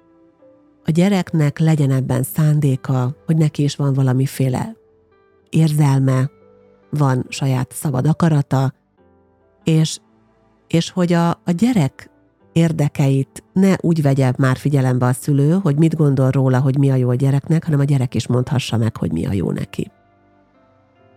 a 0.84 0.92
gyereknek 0.92 1.60
legyen 1.60 1.92
ebben 1.92 2.24
szándéka, 2.24 3.16
hogy 3.26 3.38
neki 3.38 3.64
is 3.64 3.76
van 3.76 3.94
valamiféle 3.94 4.76
érzelme, 5.50 6.30
van 6.90 7.26
saját 7.30 7.72
szabad 7.72 8.08
akarata, 8.08 8.74
és, 9.64 10.00
és 10.68 10.90
hogy 10.90 11.14
a, 11.14 11.30
a 11.30 11.52
gyerek 11.56 12.10
érdekeit 12.56 13.44
ne 13.54 13.76
úgy 13.82 14.02
vegye 14.02 14.34
már 14.38 14.58
figyelembe 14.58 15.06
a 15.06 15.14
szülő, 15.14 15.52
hogy 15.52 15.78
mit 15.78 15.96
gondol 15.96 16.30
róla, 16.30 16.60
hogy 16.60 16.78
mi 16.78 16.92
a 16.92 16.96
jó 16.96 17.10
a 17.10 17.16
gyereknek, 17.16 17.64
hanem 17.64 17.80
a 17.80 17.84
gyerek 17.84 18.16
is 18.16 18.28
mondhassa 18.28 18.78
meg, 18.78 18.98
hogy 18.98 19.12
mi 19.12 19.26
a 19.26 19.34
jó 19.34 19.52
neki. 19.52 19.92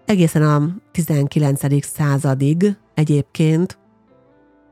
Egészen 0.04 0.42
a 0.42 0.76
19. 0.92 1.84
századig 1.84 2.76
egyébként 2.94 3.78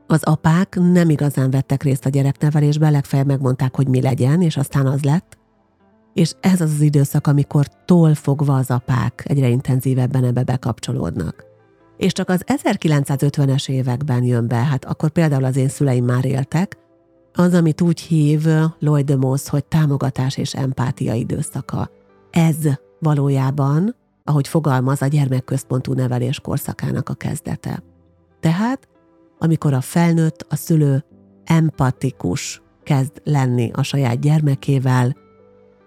az 0.07 0.23
apák 0.23 0.77
nem 0.79 1.09
igazán 1.09 1.49
vettek 1.49 1.83
részt 1.83 2.05
a 2.05 2.09
gyereknevelésben, 2.09 2.91
legfeljebb 2.91 3.27
megmondták, 3.27 3.75
hogy 3.75 3.87
mi 3.87 4.01
legyen, 4.01 4.41
és 4.41 4.57
aztán 4.57 4.85
az 4.85 5.03
lett. 5.03 5.37
És 6.13 6.33
ez 6.39 6.61
az 6.61 6.71
az 6.71 6.81
időszak, 6.81 7.27
amikor 7.27 7.67
tól 7.85 8.13
fogva 8.13 8.55
az 8.55 8.71
apák 8.71 9.23
egyre 9.27 9.47
intenzívebben 9.47 10.23
ebbe 10.23 10.43
bekapcsolódnak 10.43 11.46
és 11.97 12.11
csak 12.11 12.29
az 12.29 12.43
1950-es 12.63 13.69
években 13.69 14.23
jön 14.23 14.47
be, 14.47 14.55
hát 14.55 14.85
akkor 14.85 15.09
például 15.09 15.43
az 15.43 15.55
én 15.55 15.69
szüleim 15.69 16.05
már 16.05 16.25
éltek, 16.25 16.77
az, 17.33 17.53
amit 17.53 17.81
úgy 17.81 17.99
hív 17.99 18.45
Lloyd 18.79 19.05
de 19.05 19.15
Moss, 19.15 19.47
hogy 19.47 19.65
támogatás 19.65 20.37
és 20.37 20.53
empátia 20.53 21.13
időszaka. 21.13 21.89
Ez 22.31 22.55
valójában, 22.99 23.95
ahogy 24.23 24.47
fogalmaz, 24.47 25.01
a 25.01 25.07
gyermekközpontú 25.07 25.93
nevelés 25.93 26.39
korszakának 26.39 27.09
a 27.09 27.13
kezdete. 27.13 27.83
Tehát, 28.39 28.87
amikor 29.39 29.73
a 29.73 29.81
felnőtt, 29.81 30.45
a 30.49 30.55
szülő 30.55 31.05
empatikus 31.43 32.61
kezd 32.83 33.11
lenni 33.23 33.71
a 33.73 33.83
saját 33.83 34.19
gyermekével, 34.19 35.15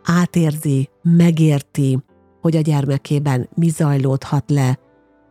átérzi, 0.05 0.88
megérti, 1.03 1.99
hogy 2.40 2.57
a 2.57 2.61
gyermekében 2.61 3.49
mi 3.55 3.68
zajlódhat 3.68 4.51
le, 4.51 4.79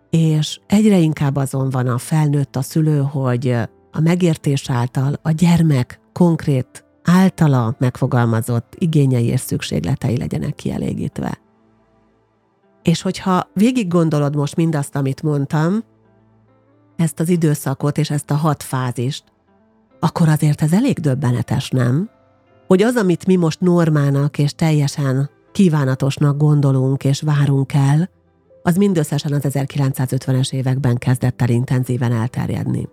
és 0.10 0.60
egyre 0.68 0.98
inkább 0.98 1.36
azon 1.36 1.70
van 1.70 1.88
a 1.88 1.98
felnőtt, 1.98 2.56
a 2.56 2.62
szülő, 2.62 3.00
hogy 3.00 3.50
a 3.92 4.00
megértés 4.00 4.70
által 4.70 5.20
a 5.22 5.32
gyermek 5.32 6.00
konkrét 6.14 6.86
általa 7.04 7.76
megfogalmazott 7.80 8.76
igényei 8.78 9.26
és 9.26 9.40
szükségletei 9.40 10.18
legyenek 10.18 10.56
kielégítve. 10.56 11.40
És 12.84 13.02
hogyha 13.02 13.50
végig 13.54 13.88
gondolod 13.88 14.36
most 14.36 14.56
mindazt, 14.56 14.96
amit 14.96 15.24
mondtam, 15.24 15.84
ezt 16.96 17.20
az 17.20 17.30
időszakot 17.30 17.98
és 17.98 18.10
ezt 18.10 18.32
a 18.32 18.36
hat 18.36 18.64
fázist, 18.64 19.24
akkor 20.00 20.28
azért 20.28 20.62
ez 20.62 20.74
elég 20.74 21.00
döbbenetes, 21.00 21.70
nem? 21.70 22.10
Hogy 22.68 22.82
az, 22.82 22.96
amit 22.96 23.26
mi 23.26 23.36
most 23.36 23.60
normának 23.60 24.38
és 24.38 24.54
teljesen 24.54 25.30
kívánatosnak 25.52 26.38
gondolunk 26.38 27.04
és 27.04 27.22
várunk 27.22 27.74
el, 27.74 28.10
az 28.62 28.76
mindösszesen 28.76 29.34
az 29.34 29.42
1950-es 29.44 30.54
években 30.54 30.98
kezdett 30.98 31.42
el 31.42 31.50
intenzíven 31.50 32.12
elterjedni. 32.12 32.88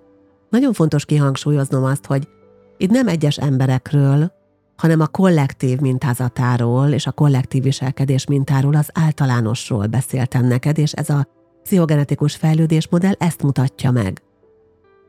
Nagyon 0.50 0.72
fontos 0.72 1.04
kihangsúlyoznom 1.04 1.84
azt, 1.84 2.06
hogy 2.06 2.28
itt 2.76 2.90
nem 2.90 3.08
egyes 3.08 3.38
emberekről, 3.38 4.32
hanem 4.76 5.00
a 5.00 5.06
kollektív 5.06 5.78
mintázatáról 5.78 6.88
és 6.88 7.06
a 7.06 7.12
kollektív 7.12 7.62
viselkedés 7.62 8.26
mintáról 8.26 8.74
az 8.74 8.90
általánosról 8.92 9.86
beszéltem 9.86 10.46
neked, 10.46 10.78
és 10.78 10.92
ez 10.92 11.10
a 11.10 11.26
pszichogenetikus 11.62 12.36
fejlődésmodell 12.36 13.14
ezt 13.18 13.42
mutatja 13.42 13.90
meg. 13.90 14.22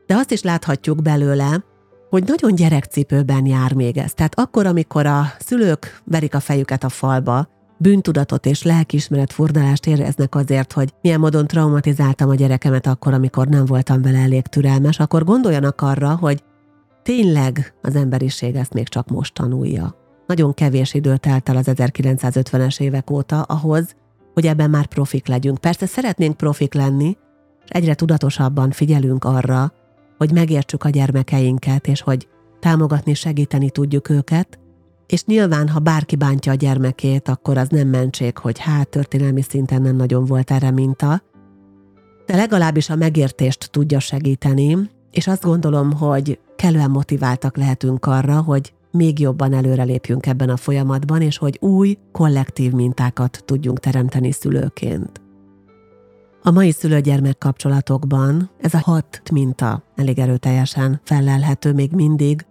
De 0.06 0.14
azt 0.14 0.30
is 0.30 0.42
láthatjuk 0.42 1.02
belőle, 1.02 1.64
hogy 2.10 2.24
nagyon 2.26 2.54
gyerekcipőben 2.54 3.46
jár 3.46 3.72
még 3.72 3.96
ez. 3.96 4.14
Tehát 4.14 4.38
akkor, 4.38 4.66
amikor 4.66 5.06
a 5.06 5.32
szülők 5.38 6.00
verik 6.04 6.34
a 6.34 6.40
fejüket 6.40 6.84
a 6.84 6.88
falba, 6.88 7.48
bűntudatot 7.78 8.46
és 8.46 8.62
lelkiismeret 8.62 9.32
furdalást 9.32 9.86
éreznek 9.86 10.34
azért, 10.34 10.72
hogy 10.72 10.94
milyen 11.02 11.20
módon 11.20 11.46
traumatizáltam 11.46 12.28
a 12.28 12.34
gyerekemet 12.34 12.86
akkor, 12.86 13.12
amikor 13.12 13.48
nem 13.48 13.64
voltam 13.64 14.02
vele 14.02 14.18
elég 14.18 14.46
türelmes, 14.46 14.98
akkor 14.98 15.24
gondoljanak 15.24 15.80
arra, 15.80 16.16
hogy 16.16 16.42
tényleg 17.02 17.74
az 17.82 17.96
emberiség 17.96 18.54
ezt 18.54 18.72
még 18.72 18.88
csak 18.88 19.08
most 19.08 19.34
tanulja. 19.34 19.96
Nagyon 20.26 20.54
kevés 20.54 20.94
idő 20.94 21.16
telt 21.16 21.48
el 21.48 21.56
az 21.56 21.66
1950-es 21.68 22.80
évek 22.80 23.10
óta 23.10 23.42
ahhoz, 23.42 23.94
hogy 24.34 24.46
ebben 24.46 24.70
már 24.70 24.86
profik 24.86 25.26
legyünk. 25.26 25.58
Persze 25.58 25.86
szeretnénk 25.86 26.36
profik 26.36 26.74
lenni, 26.74 27.16
és 27.64 27.70
egyre 27.70 27.94
tudatosabban 27.94 28.70
figyelünk 28.70 29.24
arra, 29.24 29.72
hogy 30.18 30.32
megértsük 30.32 30.84
a 30.84 30.88
gyermekeinket, 30.88 31.86
és 31.86 32.00
hogy 32.00 32.28
támogatni, 32.60 33.14
segíteni 33.14 33.70
tudjuk 33.70 34.08
őket, 34.08 34.58
és 35.08 35.24
nyilván, 35.24 35.68
ha 35.68 35.78
bárki 35.78 36.16
bántja 36.16 36.52
a 36.52 36.54
gyermekét, 36.54 37.28
akkor 37.28 37.58
az 37.58 37.68
nem 37.68 37.88
mentség, 37.88 38.38
hogy 38.38 38.58
hát 38.58 38.88
történelmi 38.88 39.42
szinten 39.42 39.82
nem 39.82 39.96
nagyon 39.96 40.24
volt 40.24 40.50
erre 40.50 40.70
minta, 40.70 41.22
de 42.26 42.36
legalábbis 42.36 42.90
a 42.90 42.96
megértést 42.96 43.70
tudja 43.70 43.98
segíteni, 43.98 44.76
és 45.10 45.26
azt 45.26 45.44
gondolom, 45.44 45.92
hogy 45.92 46.38
kellően 46.56 46.90
motiváltak 46.90 47.56
lehetünk 47.56 48.06
arra, 48.06 48.40
hogy 48.40 48.72
még 48.90 49.18
jobban 49.18 49.52
előrelépjünk 49.52 50.26
ebben 50.26 50.48
a 50.48 50.56
folyamatban, 50.56 51.22
és 51.22 51.38
hogy 51.38 51.58
új, 51.60 51.98
kollektív 52.12 52.72
mintákat 52.72 53.42
tudjunk 53.44 53.80
teremteni 53.80 54.32
szülőként. 54.32 55.20
A 56.42 56.50
mai 56.50 56.70
szülő-gyermek 56.70 57.38
kapcsolatokban 57.38 58.50
ez 58.60 58.74
a 58.74 58.78
hat 58.78 59.22
minta 59.32 59.82
elég 59.96 60.18
erőteljesen 60.18 61.00
felelhető 61.04 61.72
még 61.72 61.92
mindig 61.92 62.46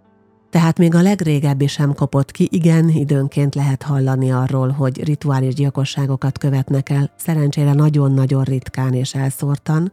tehát 0.50 0.78
még 0.78 0.94
a 0.94 1.02
legrégebbi 1.02 1.66
sem 1.66 1.94
kopott 1.94 2.30
ki, 2.30 2.48
igen, 2.50 2.88
időnként 2.88 3.54
lehet 3.54 3.82
hallani 3.82 4.32
arról, 4.32 4.68
hogy 4.68 5.04
rituális 5.04 5.54
gyilkosságokat 5.54 6.38
követnek 6.38 6.90
el, 6.90 7.10
szerencsére 7.16 7.72
nagyon-nagyon 7.72 8.42
ritkán 8.42 8.92
és 8.92 9.14
elszórtan, 9.14 9.92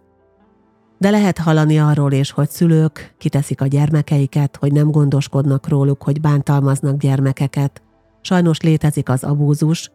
de 0.97 1.09
lehet 1.09 1.37
hallani 1.37 1.79
arról 1.79 2.11
is, 2.11 2.31
hogy 2.31 2.49
szülők 2.49 3.15
kiteszik 3.17 3.61
a 3.61 3.67
gyermekeiket, 3.67 4.55
hogy 4.55 4.71
nem 4.71 4.91
gondoskodnak 4.91 5.67
róluk, 5.67 6.03
hogy 6.03 6.21
bántalmaznak 6.21 6.97
gyermekeket. 6.97 7.81
Sajnos 8.21 8.61
létezik 8.61 9.09
az 9.09 9.23
abúzus, 9.23 9.91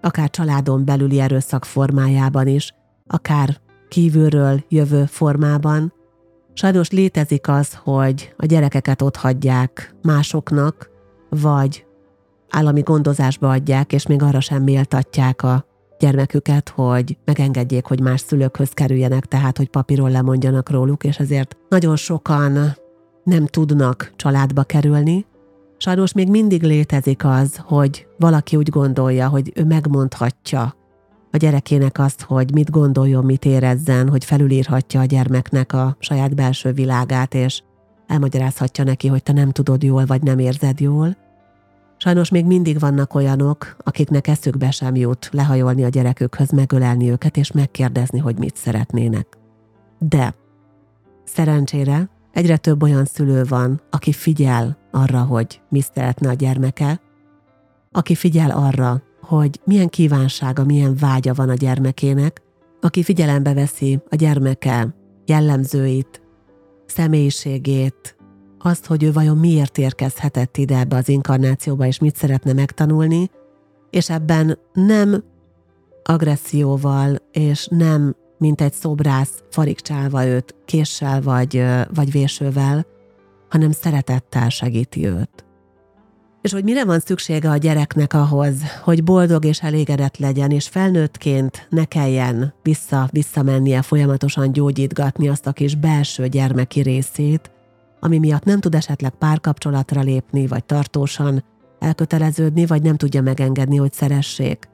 akár 0.00 0.30
családon 0.30 0.84
belüli 0.84 1.20
erőszak 1.20 1.64
formájában 1.64 2.46
is, 2.46 2.74
akár 3.06 3.60
kívülről 3.88 4.64
jövő 4.68 5.04
formában, 5.04 5.92
Sajnos 6.54 6.90
létezik 6.90 7.48
az, 7.48 7.74
hogy 7.74 8.34
a 8.36 8.46
gyerekeket 8.46 9.02
ott 9.02 9.16
hagyják 9.16 9.94
másoknak, 10.02 10.90
vagy 11.28 11.86
állami 12.50 12.80
gondozásba 12.80 13.50
adják, 13.50 13.92
és 13.92 14.06
még 14.06 14.22
arra 14.22 14.40
sem 14.40 14.62
méltatják 14.62 15.42
a 15.42 15.66
gyermeküket, 15.98 16.68
hogy 16.68 17.16
megengedjék, 17.24 17.84
hogy 17.84 18.00
más 18.00 18.20
szülőkhöz 18.20 18.70
kerüljenek, 18.70 19.26
tehát 19.26 19.56
hogy 19.56 19.68
papíron 19.68 20.10
lemondjanak 20.10 20.70
róluk, 20.70 21.04
és 21.04 21.18
ezért 21.18 21.56
nagyon 21.68 21.96
sokan 21.96 22.76
nem 23.24 23.46
tudnak 23.46 24.12
családba 24.16 24.62
kerülni. 24.62 25.26
Sajnos 25.76 26.12
még 26.12 26.28
mindig 26.28 26.62
létezik 26.62 27.24
az, 27.24 27.60
hogy 27.64 28.06
valaki 28.18 28.56
úgy 28.56 28.68
gondolja, 28.68 29.28
hogy 29.28 29.52
ő 29.54 29.64
megmondhatja 29.64 30.74
a 31.32 31.36
gyerekének 31.36 31.98
azt, 31.98 32.22
hogy 32.22 32.52
mit 32.52 32.70
gondoljon, 32.70 33.24
mit 33.24 33.44
érezzen, 33.44 34.08
hogy 34.08 34.24
felülírhatja 34.24 35.00
a 35.00 35.04
gyermeknek 35.04 35.72
a 35.72 35.96
saját 35.98 36.34
belső 36.34 36.72
világát, 36.72 37.34
és 37.34 37.62
elmagyarázhatja 38.06 38.84
neki, 38.84 39.08
hogy 39.08 39.22
te 39.22 39.32
nem 39.32 39.50
tudod 39.50 39.82
jól, 39.82 40.04
vagy 40.06 40.22
nem 40.22 40.38
érzed 40.38 40.80
jól. 40.80 41.16
Sajnos 41.96 42.30
még 42.30 42.44
mindig 42.44 42.78
vannak 42.78 43.14
olyanok, 43.14 43.76
akiknek 43.78 44.26
eszükbe 44.26 44.70
sem 44.70 44.94
jut 44.94 45.28
lehajolni 45.32 45.84
a 45.84 45.88
gyerekükhöz, 45.88 46.50
megölelni 46.50 47.10
őket, 47.10 47.36
és 47.36 47.52
megkérdezni, 47.52 48.18
hogy 48.18 48.38
mit 48.38 48.56
szeretnének. 48.56 49.26
De 49.98 50.34
szerencsére 51.24 52.08
egyre 52.32 52.56
több 52.56 52.82
olyan 52.82 53.04
szülő 53.04 53.44
van, 53.44 53.80
aki 53.90 54.12
figyel 54.12 54.76
arra, 54.90 55.22
hogy 55.22 55.60
mit 55.68 55.90
szeretne 55.94 56.28
a 56.28 56.34
gyermeke, 56.34 57.00
aki 57.92 58.14
figyel 58.14 58.50
arra, 58.50 59.02
hogy 59.36 59.60
milyen 59.64 59.88
kívánsága, 59.88 60.64
milyen 60.64 60.96
vágya 60.96 61.34
van 61.34 61.48
a 61.48 61.54
gyermekének, 61.54 62.42
aki 62.80 63.02
figyelembe 63.02 63.54
veszi 63.54 64.00
a 64.08 64.14
gyermeke 64.14 64.94
jellemzőit, 65.26 66.22
személyiségét, 66.86 68.16
azt, 68.58 68.86
hogy 68.86 69.02
ő 69.02 69.12
vajon 69.12 69.36
miért 69.36 69.78
érkezhetett 69.78 70.56
ide 70.56 70.78
ebbe 70.78 70.96
az 70.96 71.08
inkarnációba, 71.08 71.86
és 71.86 71.98
mit 71.98 72.16
szeretne 72.16 72.52
megtanulni, 72.52 73.30
és 73.90 74.10
ebben 74.10 74.58
nem 74.72 75.24
agresszióval, 76.02 77.16
és 77.30 77.66
nem 77.70 78.16
mint 78.38 78.60
egy 78.60 78.72
szobrász 78.72 79.42
farigcsálva 79.50 80.26
őt 80.26 80.54
késsel 80.64 81.22
vagy, 81.22 81.64
vagy 81.94 82.10
vésővel, 82.10 82.86
hanem 83.48 83.70
szeretettel 83.70 84.48
segíti 84.48 85.06
őt 85.06 85.44
és 86.42 86.52
hogy 86.52 86.64
mire 86.64 86.84
van 86.84 87.00
szüksége 87.00 87.50
a 87.50 87.56
gyereknek 87.56 88.14
ahhoz, 88.14 88.54
hogy 88.82 89.04
boldog 89.04 89.44
és 89.44 89.62
elégedett 89.62 90.16
legyen, 90.16 90.50
és 90.50 90.68
felnőttként 90.68 91.66
ne 91.70 91.84
kelljen 91.84 92.54
vissza-visszamennie 92.62 93.82
folyamatosan 93.82 94.52
gyógyítgatni 94.52 95.28
azt 95.28 95.46
a 95.46 95.52
kis 95.52 95.74
belső 95.74 96.28
gyermeki 96.28 96.80
részét, 96.80 97.50
ami 98.00 98.18
miatt 98.18 98.44
nem 98.44 98.60
tud 98.60 98.74
esetleg 98.74 99.10
párkapcsolatra 99.10 100.00
lépni, 100.00 100.46
vagy 100.46 100.64
tartósan 100.64 101.44
elköteleződni, 101.78 102.66
vagy 102.66 102.82
nem 102.82 102.96
tudja 102.96 103.22
megengedni, 103.22 103.76
hogy 103.76 103.92
szeressék. 103.92 104.68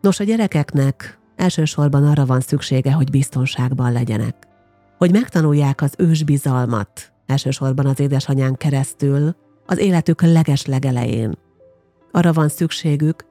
Nos, 0.00 0.20
a 0.20 0.24
gyerekeknek 0.24 1.18
elsősorban 1.36 2.04
arra 2.04 2.26
van 2.26 2.40
szüksége, 2.40 2.92
hogy 2.92 3.10
biztonságban 3.10 3.92
legyenek. 3.92 4.36
Hogy 4.98 5.12
megtanulják 5.12 5.82
az 5.82 5.94
ősbizalmat, 5.98 7.12
elsősorban 7.26 7.86
az 7.86 8.00
édesanyán 8.00 8.54
keresztül, 8.54 9.36
az 9.66 9.78
életük 9.78 10.22
leges 10.22 10.66
legelején. 10.66 11.38
Arra 12.12 12.32
van 12.32 12.48
szükségük, 12.48 13.24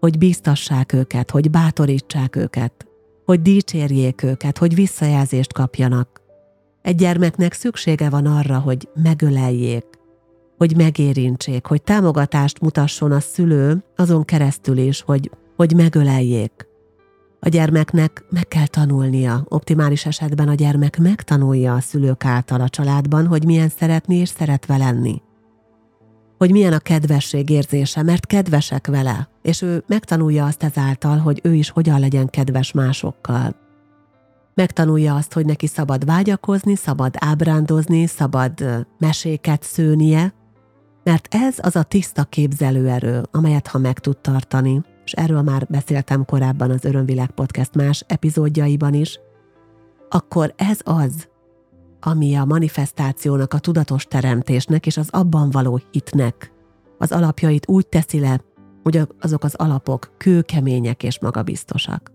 hogy 0.00 0.18
bíztassák 0.18 0.92
őket, 0.92 1.30
hogy 1.30 1.50
bátorítsák 1.50 2.36
őket, 2.36 2.86
hogy 3.24 3.42
dicsérjék 3.42 4.22
őket, 4.22 4.58
hogy 4.58 4.74
visszajelzést 4.74 5.52
kapjanak. 5.52 6.20
Egy 6.82 6.94
gyermeknek 6.94 7.52
szüksége 7.52 8.08
van 8.08 8.26
arra, 8.26 8.58
hogy 8.58 8.88
megöleljék, 9.02 9.84
hogy 10.58 10.76
megérintsék, 10.76 11.66
hogy 11.66 11.82
támogatást 11.82 12.60
mutasson 12.60 13.12
a 13.12 13.20
szülő 13.20 13.84
azon 13.96 14.24
keresztül 14.24 14.78
is, 14.78 15.00
hogy, 15.02 15.30
hogy 15.56 15.74
megöleljék. 15.76 16.66
A 17.40 17.48
gyermeknek 17.48 18.24
meg 18.30 18.48
kell 18.48 18.66
tanulnia, 18.66 19.44
optimális 19.48 20.06
esetben 20.06 20.48
a 20.48 20.54
gyermek 20.54 20.98
megtanulja 20.98 21.74
a 21.74 21.80
szülők 21.80 22.24
által 22.24 22.60
a 22.60 22.68
családban, 22.68 23.26
hogy 23.26 23.44
milyen 23.44 23.68
szeretni 23.68 24.16
és 24.16 24.28
szeretve 24.28 24.76
lenni 24.76 25.22
hogy 26.38 26.50
milyen 26.50 26.72
a 26.72 26.78
kedvesség 26.78 27.50
érzése, 27.50 28.02
mert 28.02 28.26
kedvesek 28.26 28.86
vele, 28.86 29.28
és 29.42 29.62
ő 29.62 29.84
megtanulja 29.86 30.44
azt 30.44 30.62
ezáltal, 30.62 31.18
hogy 31.18 31.40
ő 31.42 31.54
is 31.54 31.70
hogyan 31.70 32.00
legyen 32.00 32.26
kedves 32.26 32.72
másokkal. 32.72 33.56
Megtanulja 34.54 35.14
azt, 35.14 35.32
hogy 35.32 35.46
neki 35.46 35.66
szabad 35.66 36.04
vágyakozni, 36.04 36.74
szabad 36.74 37.14
ábrándozni, 37.18 38.06
szabad 38.06 38.86
meséket 38.98 39.62
szőnie, 39.62 40.34
mert 41.04 41.34
ez 41.34 41.56
az 41.58 41.76
a 41.76 41.82
tiszta 41.82 42.24
képzelőerő, 42.24 43.22
amelyet 43.30 43.66
ha 43.66 43.78
meg 43.78 43.98
tud 43.98 44.18
tartani, 44.18 44.82
és 45.04 45.12
erről 45.12 45.42
már 45.42 45.66
beszéltem 45.68 46.24
korábban 46.24 46.70
az 46.70 46.84
Örömvilág 46.84 47.30
Podcast 47.30 47.74
más 47.74 48.04
epizódjaiban 48.06 48.94
is, 48.94 49.20
akkor 50.08 50.54
ez 50.56 50.78
az, 50.84 51.28
ami 52.00 52.34
a 52.34 52.44
manifestációnak, 52.44 53.54
a 53.54 53.58
tudatos 53.58 54.04
teremtésnek 54.04 54.86
és 54.86 54.96
az 54.96 55.08
abban 55.10 55.50
való 55.50 55.80
hitnek 55.90 56.52
az 56.98 57.12
alapjait 57.12 57.68
úgy 57.68 57.86
teszi 57.86 58.20
le, 58.20 58.40
hogy 58.82 59.00
azok 59.20 59.44
az 59.44 59.54
alapok 59.54 60.14
kőkemények 60.16 61.02
és 61.02 61.20
magabiztosak. 61.20 62.12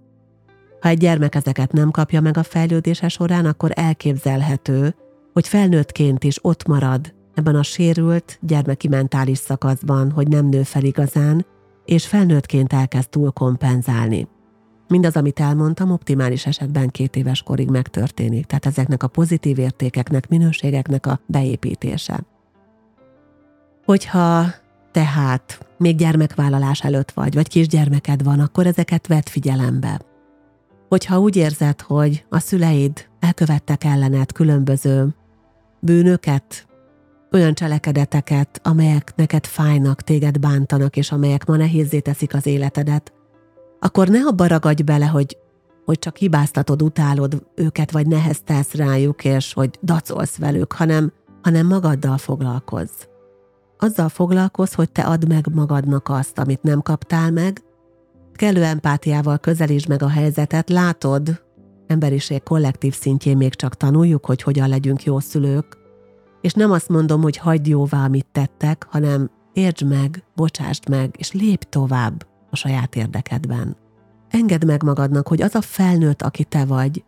Ha 0.80 0.90
egy 0.90 0.98
gyermek 0.98 1.36
ezeket 1.36 1.72
nem 1.72 1.92
kapja 1.92 2.22
meg 2.22 2.38
a 2.38 2.44
fejlődése 2.44 3.08
során, 3.08 3.46
akkor 3.46 3.72
elképzelhető, 3.74 4.96
hogy 5.34 5.48
felnőttként 5.48 6.24
is 6.24 6.38
ott 6.42 6.68
marad 6.68 7.14
ebben 7.34 7.56
a 7.56 7.64
sérült 7.64 8.38
gyermeki 8.42 8.88
mentális 8.88 9.38
szakaszban, 9.38 10.12
hogy 10.12 10.28
nem 10.28 10.46
nő 10.46 10.64
fel 10.64 10.84
igazán, 10.84 11.46
és 11.86 12.08
felnőttként 12.08 12.74
elkezd 12.74 13.10
túl 13.10 13.32
kompenzálni. 13.32 14.28
Mindaz, 14.94 15.16
amit 15.16 15.40
elmondtam, 15.40 15.92
optimális 15.92 16.46
esetben 16.46 16.90
két 16.90 17.16
éves 17.16 17.42
korig 17.42 17.70
megtörténik, 17.70 18.46
tehát 18.46 18.66
ezeknek 18.66 19.04
a 19.04 19.08
pozitív 19.08 19.60
értékeknek, 19.60 20.28
minőségeknek 20.30 21.06
a 21.06 21.20
beépítése. 21.26 22.24
Hogyha 23.86 24.46
tehát 24.92 25.68
még 25.78 25.96
gyermekvállalás 25.96 26.84
előtt 26.84 27.12
vagy, 27.12 27.34
vagy 27.34 27.48
kisgyermeked 27.48 28.24
van, 28.24 28.40
akkor 28.40 28.68
ezeket 28.68 29.08
vedd 29.08 29.26
figyelembe. 29.26 30.02
Hogyha 30.90 31.20
úgy 31.20 31.36
érzed, 31.36 31.82
hogy 31.82 32.26
a 32.30 32.40
szüleid 32.40 33.08
elkövettek 33.20 33.84
ellened 33.84 34.32
különböző 34.32 35.08
bűnöket, 35.80 36.68
olyan 37.32 37.54
cselekedeteket, 37.54 38.60
amelyek 38.64 39.14
neked 39.16 39.46
fájnak, 39.46 40.02
téged 40.02 40.40
bántanak, 40.40 40.98
és 40.98 41.12
amelyek 41.12 41.46
ma 41.46 41.56
nehézé 41.56 42.00
teszik 42.00 42.34
az 42.34 42.46
életedet, 42.46 43.14
akkor 43.84 44.08
ne 44.08 44.20
abba 44.20 44.48
ragadj 44.48 44.82
bele, 44.82 45.06
hogy, 45.06 45.38
hogy 45.86 46.00
csak 46.00 46.18
hibáztatod, 46.18 46.82
utálod 46.82 47.44
őket, 47.56 47.92
vagy 47.92 48.08
neheztelsz 48.08 48.74
rájuk, 48.74 49.24
és 49.24 49.54
hogy 49.54 49.80
dacolsz 49.82 50.38
velük, 50.38 50.74
hanem, 50.74 51.14
hanem 51.42 51.68
magaddal 51.68 52.18
foglalkozz. 52.18 52.92
Azzal 53.78 54.10
foglalkozz, 54.10 54.74
hogy 54.74 54.92
te 54.92 55.02
add 55.02 55.28
meg 55.28 55.48
magadnak 55.54 56.10
azt, 56.10 56.40
amit 56.40 56.64
nem 56.64 56.82
kaptál 56.82 57.32
meg, 57.32 57.62
kellő 58.34 58.64
empátiával 58.64 59.38
közelítsd 59.38 59.90
meg 59.90 60.04
a 60.04 60.10
helyzetet, 60.10 60.70
látod, 60.70 61.42
emberiség 61.88 62.44
kollektív 62.44 62.94
szintjén 62.94 63.38
még 63.38 63.54
csak 63.54 63.76
tanuljuk, 63.76 64.26
hogy 64.26 64.42
hogyan 64.42 64.70
legyünk 64.70 65.04
jó 65.04 65.20
szülők, 65.20 65.78
és 66.42 66.54
nem 66.54 66.72
azt 66.72 66.90
mondom, 66.90 67.22
hogy 67.22 67.38
hagyd 67.38 67.68
jóvá, 67.68 68.04
amit 68.04 68.28
tettek, 68.32 68.88
hanem 68.90 69.32
értsd 69.54 69.88
meg, 69.88 70.24
bocsásd 70.36 70.90
meg, 70.90 71.16
és 71.18 71.32
lépj 71.32 71.66
tovább 71.70 72.32
a 72.54 72.56
saját 72.56 72.96
érdekedben. 72.96 73.76
Engedd 74.30 74.66
meg 74.66 74.84
magadnak, 74.84 75.28
hogy 75.28 75.42
az 75.42 75.56
a 75.56 75.62
felnőtt, 75.62 76.22
aki 76.22 76.44
te 76.44 76.66
vagy, 76.66 77.04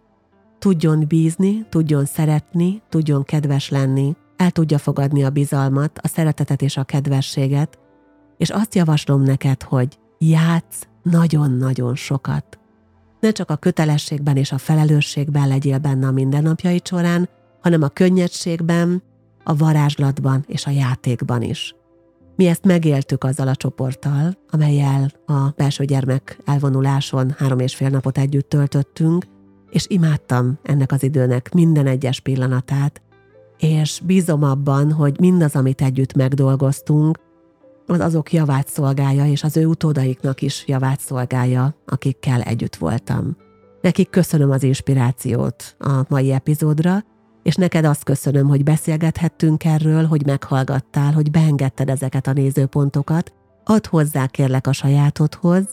tudjon 0.60 1.08
bízni, 1.08 1.66
tudjon 1.70 2.06
szeretni, 2.06 2.82
tudjon 2.90 3.24
kedves 3.24 3.70
lenni, 3.70 4.16
el 4.38 4.52
tudja 4.52 4.78
fogadni 4.78 5.24
a 5.24 5.30
bizalmat, 5.30 6.00
a 6.02 6.08
szeretetet 6.08 6.62
és 6.62 6.78
a 6.78 6.84
kedvességet, 6.84 7.80
és 8.38 8.50
azt 8.50 8.76
javaslom 8.76 9.22
neked, 9.22 9.64
hogy 9.64 10.00
játsz 10.18 10.88
nagyon-nagyon 11.04 11.96
sokat. 11.96 12.60
Ne 13.20 13.32
csak 13.32 13.50
a 13.50 13.56
kötelességben 13.56 14.38
és 14.38 14.52
a 14.52 14.58
felelősségben 14.58 15.48
legyél 15.48 15.78
benne 15.78 16.08
a 16.08 16.12
mindennapjai 16.12 16.82
során, 16.84 17.30
hanem 17.62 17.82
a 17.82 17.88
könnyedségben, 17.88 19.04
a 19.44 19.56
varázslatban 19.56 20.44
és 20.48 20.66
a 20.66 20.72
játékban 20.72 21.42
is. 21.42 21.76
Mi 22.36 22.48
ezt 22.48 22.66
megéltük 22.66 23.24
azzal 23.24 23.48
a 23.48 23.56
csoporttal, 23.56 24.38
amelyel 24.50 25.12
a 25.26 25.50
belső 25.56 25.86
gyermek 25.86 26.38
elvonuláson 26.46 27.34
három 27.38 27.60
és 27.60 27.76
fél 27.76 27.90
napot 27.90 28.18
együtt 28.18 28.50
töltöttünk, 28.50 29.26
és 29.70 29.86
imádtam 29.88 30.60
ennek 30.64 30.92
az 30.92 31.04
időnek 31.04 31.54
minden 31.54 31.88
egyes 31.88 32.20
pillanatát, 32.20 33.02
és 33.58 34.02
bízom 34.06 34.44
abban, 34.44 34.92
hogy 34.92 35.20
mindaz, 35.20 35.56
amit 35.56 35.82
együtt 35.82 36.14
megdolgoztunk, 36.14 37.20
az 37.88 38.00
azok 38.00 38.34
javát 38.34 38.68
szolgálja, 38.68 39.26
és 39.26 39.44
az 39.44 39.58
ő 39.58 39.66
utódaiknak 39.66 40.42
is 40.42 40.64
javát 40.68 41.00
szolgálja, 41.00 41.76
akikkel 41.86 42.42
együtt 42.42 42.76
voltam. 42.76 43.38
Nekik 43.82 44.10
köszönöm 44.10 44.52
az 44.52 44.64
inspirációt 44.64 45.76
a 45.80 46.06
mai 46.10 46.32
epizódra, 46.32 47.04
és 47.46 47.56
neked 47.56 47.86
azt 47.86 48.04
köszönöm, 48.04 48.48
hogy 48.48 48.64
beszélgethettünk 48.64 49.64
erről, 49.64 50.06
hogy 50.06 50.26
meghallgattál, 50.26 51.14
hogy 51.14 51.32
beengedted 51.32 51.90
ezeket 51.90 52.28
a 52.28 52.34
nézőpontokat, 52.34 53.34
add 53.64 53.88
hozzá 53.90 54.28
kérlek 54.28 54.68
a 54.68 54.74
sajátodhoz, 54.74 55.64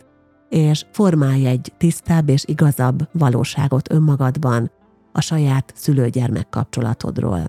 és 0.48 0.84
formálj 0.92 1.46
egy 1.46 1.72
tisztább 1.78 2.28
és 2.28 2.44
igazabb 2.46 3.08
valóságot 3.12 3.92
önmagadban 3.92 4.70
a 5.12 5.20
saját 5.20 5.72
szülő-gyermek 5.76 6.48
kapcsolatodról. 6.48 7.44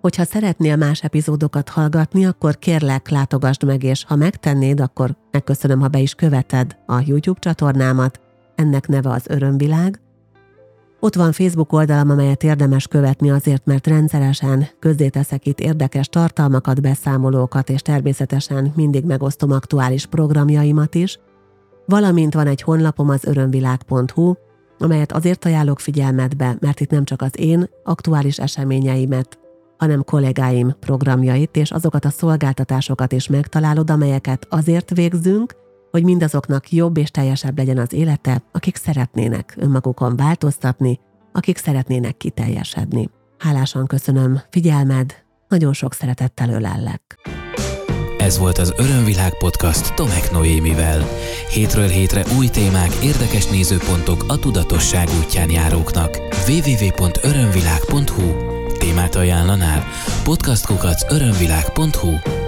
Hogyha 0.00 0.24
szeretnél 0.24 0.76
más 0.76 1.02
epizódokat 1.02 1.68
hallgatni, 1.68 2.26
akkor 2.26 2.58
kérlek 2.58 3.08
látogasd 3.08 3.64
meg, 3.64 3.82
és 3.82 4.04
ha 4.04 4.16
megtennéd, 4.16 4.80
akkor 4.80 5.16
megköszönöm, 5.30 5.80
ha 5.80 5.88
be 5.88 5.98
is 5.98 6.14
követed 6.14 6.76
a 6.86 7.02
YouTube 7.06 7.40
csatornámat, 7.40 8.20
ennek 8.54 8.88
neve 8.88 9.10
az 9.10 9.24
Örömvilág. 9.28 10.00
Ott 11.04 11.14
van 11.14 11.32
Facebook 11.32 11.72
oldalam, 11.72 12.10
amelyet 12.10 12.42
érdemes 12.42 12.86
követni 12.86 13.30
azért, 13.30 13.66
mert 13.66 13.86
rendszeresen 13.86 14.68
közzéteszek 14.78 15.46
itt 15.46 15.60
érdekes 15.60 16.08
tartalmakat, 16.08 16.80
beszámolókat, 16.80 17.70
és 17.70 17.80
természetesen 17.80 18.72
mindig 18.76 19.04
megosztom 19.04 19.50
aktuális 19.50 20.06
programjaimat 20.06 20.94
is. 20.94 21.18
Valamint 21.86 22.34
van 22.34 22.46
egy 22.46 22.62
honlapom 22.62 23.08
az 23.08 23.24
örömvilág.hu, 23.24 24.32
amelyet 24.78 25.12
azért 25.12 25.44
ajánlok 25.44 25.80
figyelmetbe, 25.80 26.56
mert 26.60 26.80
itt 26.80 26.90
nem 26.90 27.04
csak 27.04 27.22
az 27.22 27.32
én 27.36 27.68
aktuális 27.82 28.38
eseményeimet, 28.38 29.38
hanem 29.78 30.04
kollégáim 30.04 30.74
programjait 30.80 31.56
és 31.56 31.70
azokat 31.70 32.04
a 32.04 32.10
szolgáltatásokat 32.10 33.12
is 33.12 33.28
megtalálod, 33.28 33.90
amelyeket 33.90 34.46
azért 34.50 34.90
végzünk, 34.94 35.54
hogy 35.94 36.04
mindazoknak 36.04 36.72
jobb 36.72 36.96
és 36.96 37.10
teljesebb 37.10 37.58
legyen 37.58 37.78
az 37.78 37.92
élete, 37.92 38.42
akik 38.52 38.76
szeretnének 38.76 39.54
önmagukon 39.58 40.16
változtatni, 40.16 41.00
akik 41.32 41.58
szeretnének 41.58 42.16
kiteljesedni. 42.16 43.10
Hálásan 43.38 43.86
köszönöm 43.86 44.40
figyelmed, 44.50 45.14
nagyon 45.48 45.72
sok 45.72 45.92
szeretettel 45.92 46.48
ölellek. 46.48 47.18
Ez 48.18 48.38
volt 48.38 48.58
az 48.58 48.74
Örömvilág 48.76 49.38
podcast 49.38 49.94
Tomek 49.94 50.32
Noémivel. 50.32 51.04
Hétről 51.50 51.88
hétre 51.88 52.24
új 52.38 52.46
témák, 52.46 52.94
érdekes 53.02 53.46
nézőpontok 53.46 54.24
a 54.28 54.38
tudatosság 54.38 55.08
útján 55.24 55.50
járóknak. 55.50 56.18
www.örömvilág.hu 56.48 58.52
Témát 58.78 59.14
ajánlanál? 59.14 59.84
Podcastkukac 60.24 61.12
örömvilág.hu 61.12 62.43